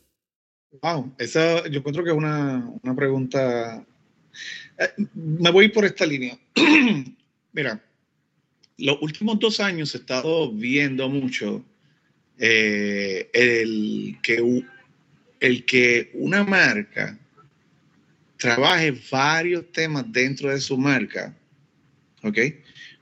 [0.82, 3.84] Wow, esa yo encuentro que es una, una pregunta
[5.14, 6.39] me voy por esta línea.
[7.53, 7.83] Mira,
[8.79, 11.64] los últimos dos años he estado viendo mucho
[12.39, 14.64] eh, el, que,
[15.41, 17.18] el que una marca
[18.37, 21.37] trabaje varios temas dentro de su marca,
[22.22, 22.39] ¿ok?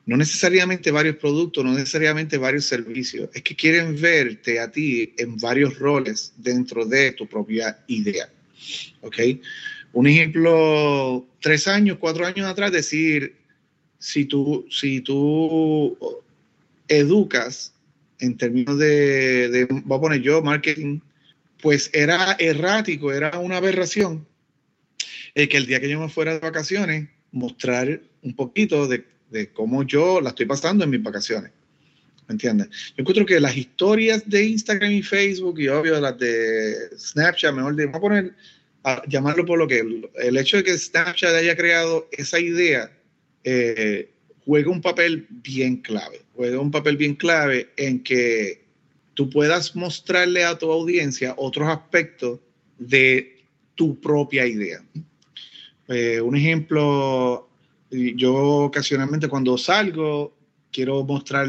[0.06, 5.36] No necesariamente varios productos, no necesariamente varios servicios, es que quieren verte a ti en
[5.36, 8.30] varios roles dentro de tu propia idea,
[9.02, 9.18] ¿ok?
[9.96, 13.34] Un ejemplo, tres años, cuatro años atrás, decir,
[13.98, 15.96] si tú, si tú
[16.86, 17.72] educas
[18.18, 21.00] en términos de, de, a poner yo, marketing,
[21.62, 24.26] pues era errático, era una aberración.
[25.34, 29.48] El que el día que yo me fuera de vacaciones, mostrar un poquito de, de
[29.48, 31.52] cómo yo la estoy pasando en mis vacaciones.
[32.28, 32.68] ¿Me entiendes?
[32.68, 37.74] Yo encuentro que las historias de Instagram y Facebook y obvio las de Snapchat, mejor
[37.74, 38.34] de, voy a poner
[39.08, 39.82] llamarlo por lo que
[40.14, 42.90] el hecho de que Snapchat haya creado esa idea
[43.42, 44.10] eh,
[44.44, 48.64] juega un papel bien clave, juega un papel bien clave en que
[49.14, 52.38] tú puedas mostrarle a tu audiencia otros aspectos
[52.78, 53.42] de
[53.74, 54.84] tu propia idea.
[55.88, 57.48] Eh, un ejemplo,
[57.90, 60.32] yo ocasionalmente cuando salgo
[60.70, 61.48] quiero mostrar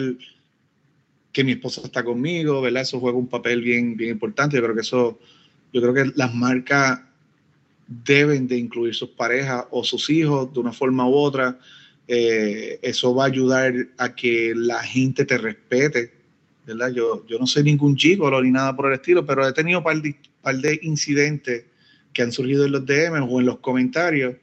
[1.32, 2.82] que mi esposa está conmigo, ¿verdad?
[2.82, 4.56] Eso juega un papel bien, bien importante.
[4.56, 5.20] Yo creo que eso,
[5.72, 7.02] yo creo que las marcas
[7.88, 11.58] deben de incluir sus parejas o sus hijos de una forma u otra.
[12.08, 16.14] Eh, eso va a ayudar a que la gente te respete,
[16.66, 16.92] ¿verdad?
[16.92, 19.84] Yo, yo no soy ningún chico ni nada por el estilo, pero he tenido un
[19.84, 21.66] par de, par de incidentes
[22.14, 24.36] que han surgido en los DM o en los comentarios.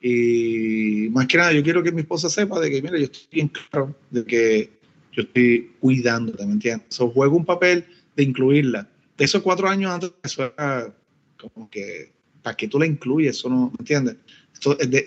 [0.00, 3.26] Y más que nada, yo quiero que mi esposa sepa de que, mira, yo estoy
[3.32, 4.70] bien claro de que
[5.12, 6.88] yo estoy cuidándote, ¿me entiendes?
[6.90, 7.84] Eso juego un papel
[8.16, 8.88] de incluirla.
[9.16, 10.92] De esos cuatro años antes, eso era
[11.38, 12.12] como que
[12.44, 13.38] ¿para qué tú la incluyes?
[13.38, 14.16] Eso no, ¿me entiendes?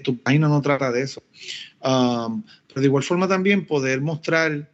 [0.04, 1.24] tu página no trata de eso.
[1.82, 4.70] Um, pero de igual forma también poder mostrar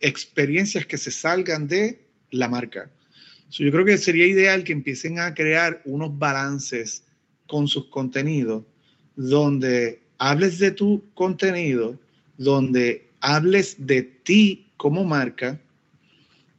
[0.00, 2.00] experiencias que se salgan de
[2.30, 2.90] la marca.
[3.50, 7.04] yo creo que sería ideal que empiecen a crear unos balances
[7.46, 8.64] con sus contenidos,
[9.14, 11.98] donde hables de tu contenido,
[12.36, 15.60] donde hables de ti como marca,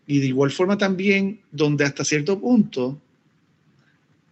[0.07, 2.99] y de igual forma también donde hasta cierto punto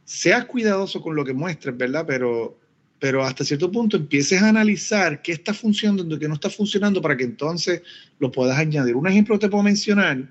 [0.06, 2.06] seas cuidadoso con lo que muestres, ¿verdad?
[2.08, 2.58] Pero,
[3.00, 7.02] pero hasta cierto punto empieces a analizar qué está funcionando y qué no está funcionando
[7.02, 7.82] para que entonces
[8.20, 8.96] lo puedas añadir.
[8.96, 10.30] Un ejemplo te puedo mencionar.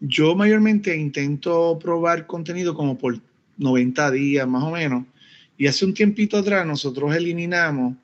[0.00, 3.20] Yo mayormente intento probar contenido como por
[3.58, 5.04] 90 días más o menos.
[5.58, 7.94] Y hace un tiempito atrás nosotros eliminamos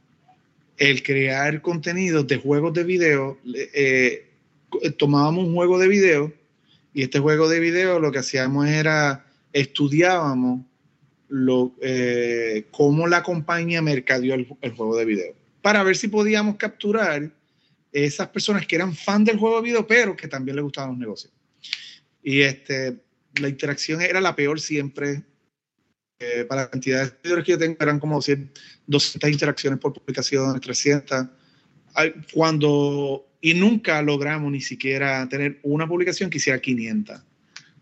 [0.76, 3.38] el crear contenido de juegos de video.
[3.74, 4.26] Eh,
[4.96, 6.32] tomábamos un juego de video
[6.92, 10.60] y este juego de video lo que hacíamos era estudiábamos
[11.28, 17.30] lo, eh, cómo la compañía mercadeó el, juego de video, para ver si podíamos capturar
[17.92, 20.98] esas personas que eran fan del juego de video, pero que también les gustaban los
[20.98, 21.32] negocios.
[22.22, 22.98] Y este,
[23.40, 25.22] la interacción era la peor siempre.
[26.20, 28.50] Eh, para la cantidad de seguidores que yo tengo, eran como 100,
[28.88, 31.26] 200 interacciones por publicación, 300.
[32.32, 37.20] Cuando, y nunca logramos ni siquiera tener una publicación que hiciera 500.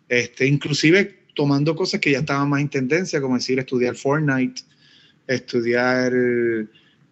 [0.09, 4.63] Este, inclusive tomando cosas que ya estaban más en tendencia, como decir estudiar Fortnite,
[5.27, 6.11] estudiar,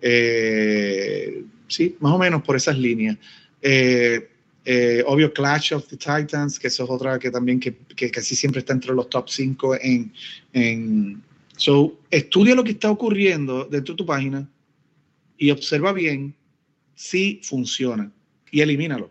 [0.01, 3.19] eh, sí, más o menos por esas líneas.
[3.61, 4.31] Eh,
[4.65, 7.77] eh, obvio Clash of the Titans, que eso es otra que también que,
[8.11, 10.13] casi siempre está entre los top 5 en,
[10.55, 11.23] en...
[11.59, 14.49] So, estudia lo que está ocurriendo dentro de tu página
[15.37, 16.35] y observa bien
[16.95, 18.11] si funciona
[18.51, 19.11] y elimínalo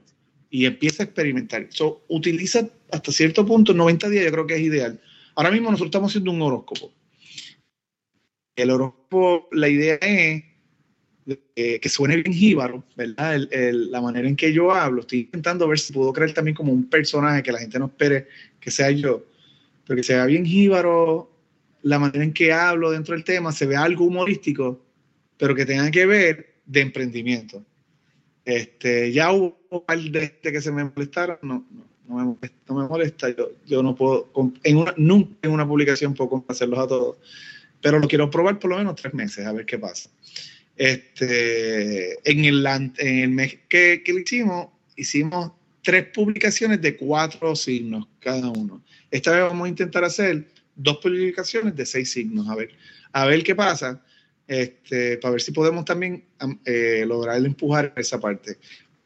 [0.53, 1.65] y empieza a experimentar.
[1.69, 5.01] So, utiliza hasta cierto punto, 90 días yo creo que es ideal.
[5.33, 6.93] Ahora mismo nosotros estamos haciendo un horóscopo.
[8.55, 10.43] El horóscopo, la idea es
[11.55, 13.47] que suene bien jíbaro, ¿verdad?
[13.49, 16.87] la manera en que yo hablo, estoy intentando ver si puedo crear también como un
[16.87, 18.27] personaje que la gente no espere
[18.59, 19.25] que sea yo,
[19.87, 21.31] pero que sea bien jíbaro,
[21.81, 24.85] la manera en que hablo dentro del tema, se vea algo humorístico,
[25.35, 27.65] pero que tenga que ver de emprendimiento.
[28.45, 31.65] Este, ya hubo un par de que se me molestaron, no,
[32.07, 33.29] no, me molesta, no me molesta.
[33.29, 34.31] Yo, yo no puedo,
[34.63, 37.17] en una, nunca en una publicación puedo complacerlos a todos,
[37.81, 40.09] pero lo quiero probar por lo menos tres meses, a ver qué pasa.
[40.75, 47.55] Este, en, el, en el mes que, que le hicimos, hicimos tres publicaciones de cuatro
[47.55, 48.83] signos cada uno.
[49.11, 52.71] Esta vez vamos a intentar hacer dos publicaciones de seis signos, a ver,
[53.11, 54.03] a ver qué pasa
[54.47, 56.25] este, para ver si podemos también
[56.65, 58.57] eh, lograr empujar esa parte.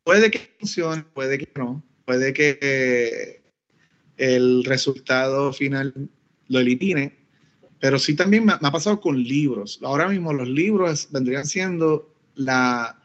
[0.03, 3.41] Puede que funcione, puede que no, puede que
[4.17, 5.93] el resultado final
[6.47, 7.13] lo elimine,
[7.79, 9.79] Pero sí también me, ha pasado con libros.
[9.83, 12.99] Ahora mismo los libros vendrían siendo la,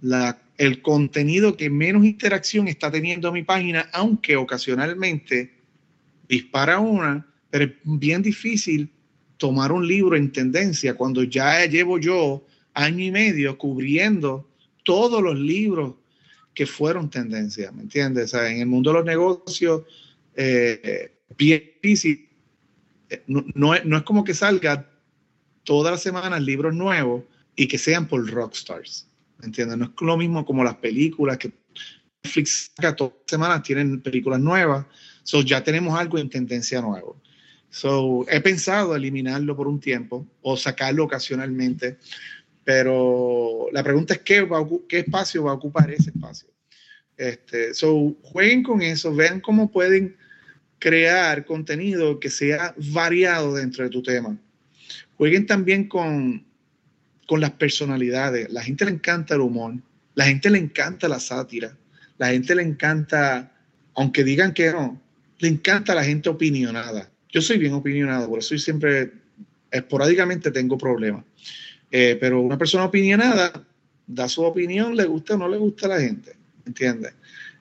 [0.00, 5.54] la, el contenido que menos interacción está teniendo mi página, aunque ocasionalmente
[6.28, 8.90] dispara una, pero es bien difícil
[9.42, 14.48] tomar un libro en tendencia cuando ya llevo yo año y medio cubriendo
[14.84, 15.96] todos los libros
[16.54, 18.34] que fueron tendencia, ¿me entiendes?
[18.34, 19.82] en el mundo de los negocios,
[20.36, 22.28] eh, difícil.
[23.10, 24.88] Eh, no, es, como que salga
[25.64, 27.24] todas las semanas libros nuevos
[27.56, 29.76] y que sean por rockstars, ¿me entiendes?
[29.76, 31.50] No es lo mismo como las películas que
[32.22, 34.86] Netflix saca todas las semanas tienen películas nuevas,
[35.24, 37.20] so ya tenemos algo en tendencia nuevo.
[37.72, 41.98] So, he pensado eliminarlo por un tiempo o sacarlo ocasionalmente
[42.64, 44.46] pero la pregunta es qué,
[44.90, 46.48] espacio va a ocupar ese espacio.
[47.16, 50.16] Este, so, jueguen con eso, vean cómo pueden
[50.78, 54.36] crear contenido que sea variado dentro de tu tema.
[55.16, 56.44] Jueguen también con,
[57.26, 58.50] con las personalidades.
[58.50, 59.74] La gente le encanta el humor,
[60.14, 61.76] la gente le encanta la sátira,
[62.18, 63.52] la gente le encanta,
[63.94, 65.00] aunque digan que no,
[65.38, 67.11] le encanta la gente opinionada.
[67.32, 69.10] Yo soy bien opinionado, por eso siempre,
[69.70, 71.24] esporádicamente tengo problemas.
[71.90, 73.52] Eh, pero una persona opinionada
[74.06, 77.14] da su opinión, le gusta o no le gusta a la gente, ¿entiendes?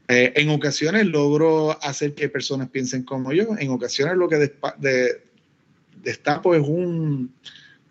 [0.07, 5.21] Eh, en ocasiones logro hacer que personas piensen como yo, en ocasiones lo que de,
[6.03, 7.33] destapo es un,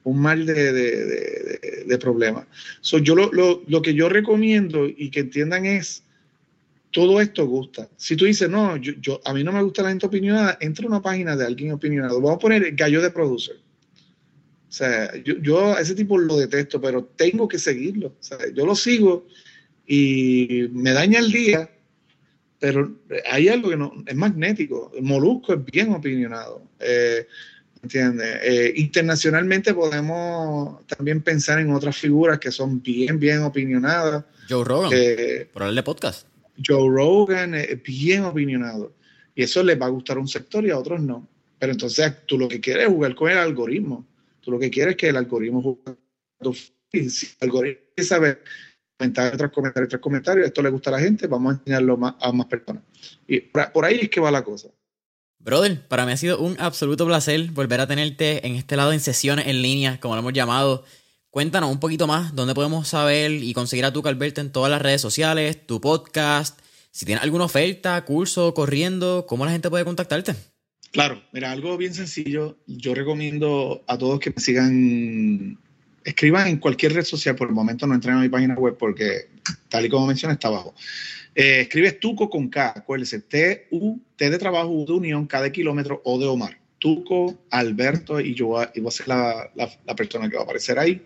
[0.05, 2.47] mal de, de, de problemas.
[2.83, 6.03] yo lo, lo, que yo recomiendo y que entiendan es,
[6.91, 7.88] todo esto gusta.
[7.97, 10.84] Si tú dices, no, yo, yo, a mí no me gusta la gente opinionada, entra
[10.84, 12.20] a una página de alguien opinionado.
[12.20, 13.57] Vamos a poner gallo de producer
[14.70, 18.14] o sea, yo, yo a ese tipo lo detesto, pero tengo que seguirlo.
[18.20, 19.26] O sea, yo lo sigo
[19.84, 21.68] y me daña el día,
[22.61, 22.97] pero
[23.28, 24.93] hay algo que no, es magnético.
[24.95, 26.62] El Molusco es bien opinionado.
[26.78, 27.26] Eh,
[27.82, 28.38] ¿Entiendes?
[28.43, 34.24] Eh, internacionalmente podemos también pensar en otras figuras que son bien, bien opinionadas.
[34.49, 36.30] Joe Rogan, eh, por el de podcast.
[36.65, 38.95] Joe Rogan es bien opinionado.
[39.35, 41.29] Y eso les va a gustar a un sector y a otros no.
[41.59, 44.07] Pero entonces tú lo que quieres es jugar con el algoritmo.
[44.41, 45.79] Tú lo que quieres es que el algoritmo
[46.93, 48.39] si el algoritmo sabe
[48.97, 52.33] comentar tras comentarios tras comentarios, esto le gusta a la gente, vamos a enseñarlo a
[52.33, 52.83] más personas.
[53.27, 54.69] Y por ahí es que va la cosa.
[55.39, 59.01] Brother, para mí ha sido un absoluto placer volver a tenerte en este lado en
[59.01, 60.85] sesiones en línea, como lo hemos llamado.
[61.31, 64.83] Cuéntanos un poquito más dónde podemos saber y conseguir a tu Calberto en todas las
[64.83, 66.59] redes sociales, tu podcast,
[66.91, 70.35] si tienes alguna oferta, curso, corriendo, cómo la gente puede contactarte.
[70.91, 72.59] Claro, mira, algo bien sencillo.
[72.66, 75.57] Yo recomiendo a todos que me sigan,
[76.03, 77.37] escriban en cualquier red social.
[77.37, 79.28] Por el momento no entren a mi página web porque,
[79.68, 80.74] tal y como mencioné, está abajo.
[81.37, 85.53] Eh, escribes Tuco con K, acuérdese, T-U, T de trabajo, U de unión, K de
[85.53, 86.60] kilómetro, O de Omar.
[86.81, 89.51] Tuco, Alberto y yo voy a ser la,
[89.95, 91.05] persona que va a aparecer ahí.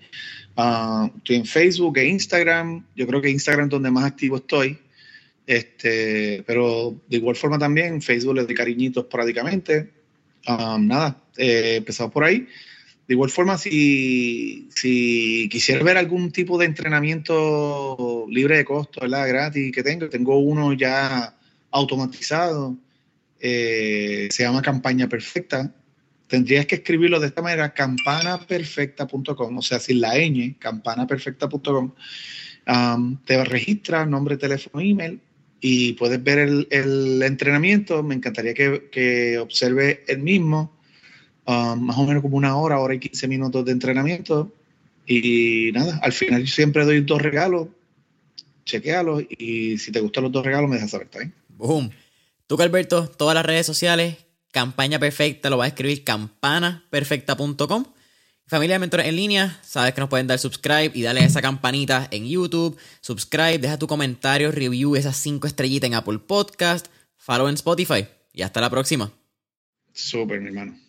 [0.56, 2.86] Ah, estoy en Facebook e Instagram.
[2.94, 4.78] Yo creo que Instagram es donde más activo estoy.
[5.46, 9.90] Este, pero de igual forma también Facebook le doy cariñitos prácticamente.
[10.46, 12.46] Um, nada, eh, empezamos por ahí.
[13.06, 19.28] De igual forma, si, si quisiera ver algún tipo de entrenamiento libre de costo, ¿verdad?
[19.28, 21.34] gratis que tengo, tengo uno ya
[21.70, 22.78] automatizado,
[23.46, 25.70] eh, se llama Campaña Perfecta.
[26.28, 31.92] Tendrías que escribirlo de esta manera, campanaperfecta.com, o sea, sin la ñ, campanaperfecta.com.
[32.66, 35.20] Um, te registra nombre, teléfono, email
[35.60, 38.02] y puedes ver el, entrenamiento.
[38.02, 40.74] Me encantaría que, observe el mismo,
[41.46, 44.54] más o menos como una hora, hora y 15 minutos de entrenamiento.
[45.06, 47.68] Y nada, al final yo siempre doy dos regalos,
[48.64, 51.90] chequealos y si te gustan los dos regalos me dejas saber, ¿está Boom.
[52.46, 54.16] Tú, Alberto, todas las redes sociales,
[54.52, 57.86] campaña perfecta, lo vas a escribir campanaperfecta.com
[58.46, 61.40] Familia de Mentores en línea, sabes que nos pueden dar subscribe y darle a esa
[61.40, 62.76] campanita en YouTube.
[63.00, 68.42] Subscribe, deja tu comentario, review, esas cinco estrellitas en Apple Podcast, follow en Spotify y
[68.42, 69.10] hasta la próxima.
[69.94, 70.83] Súper, mi hermano.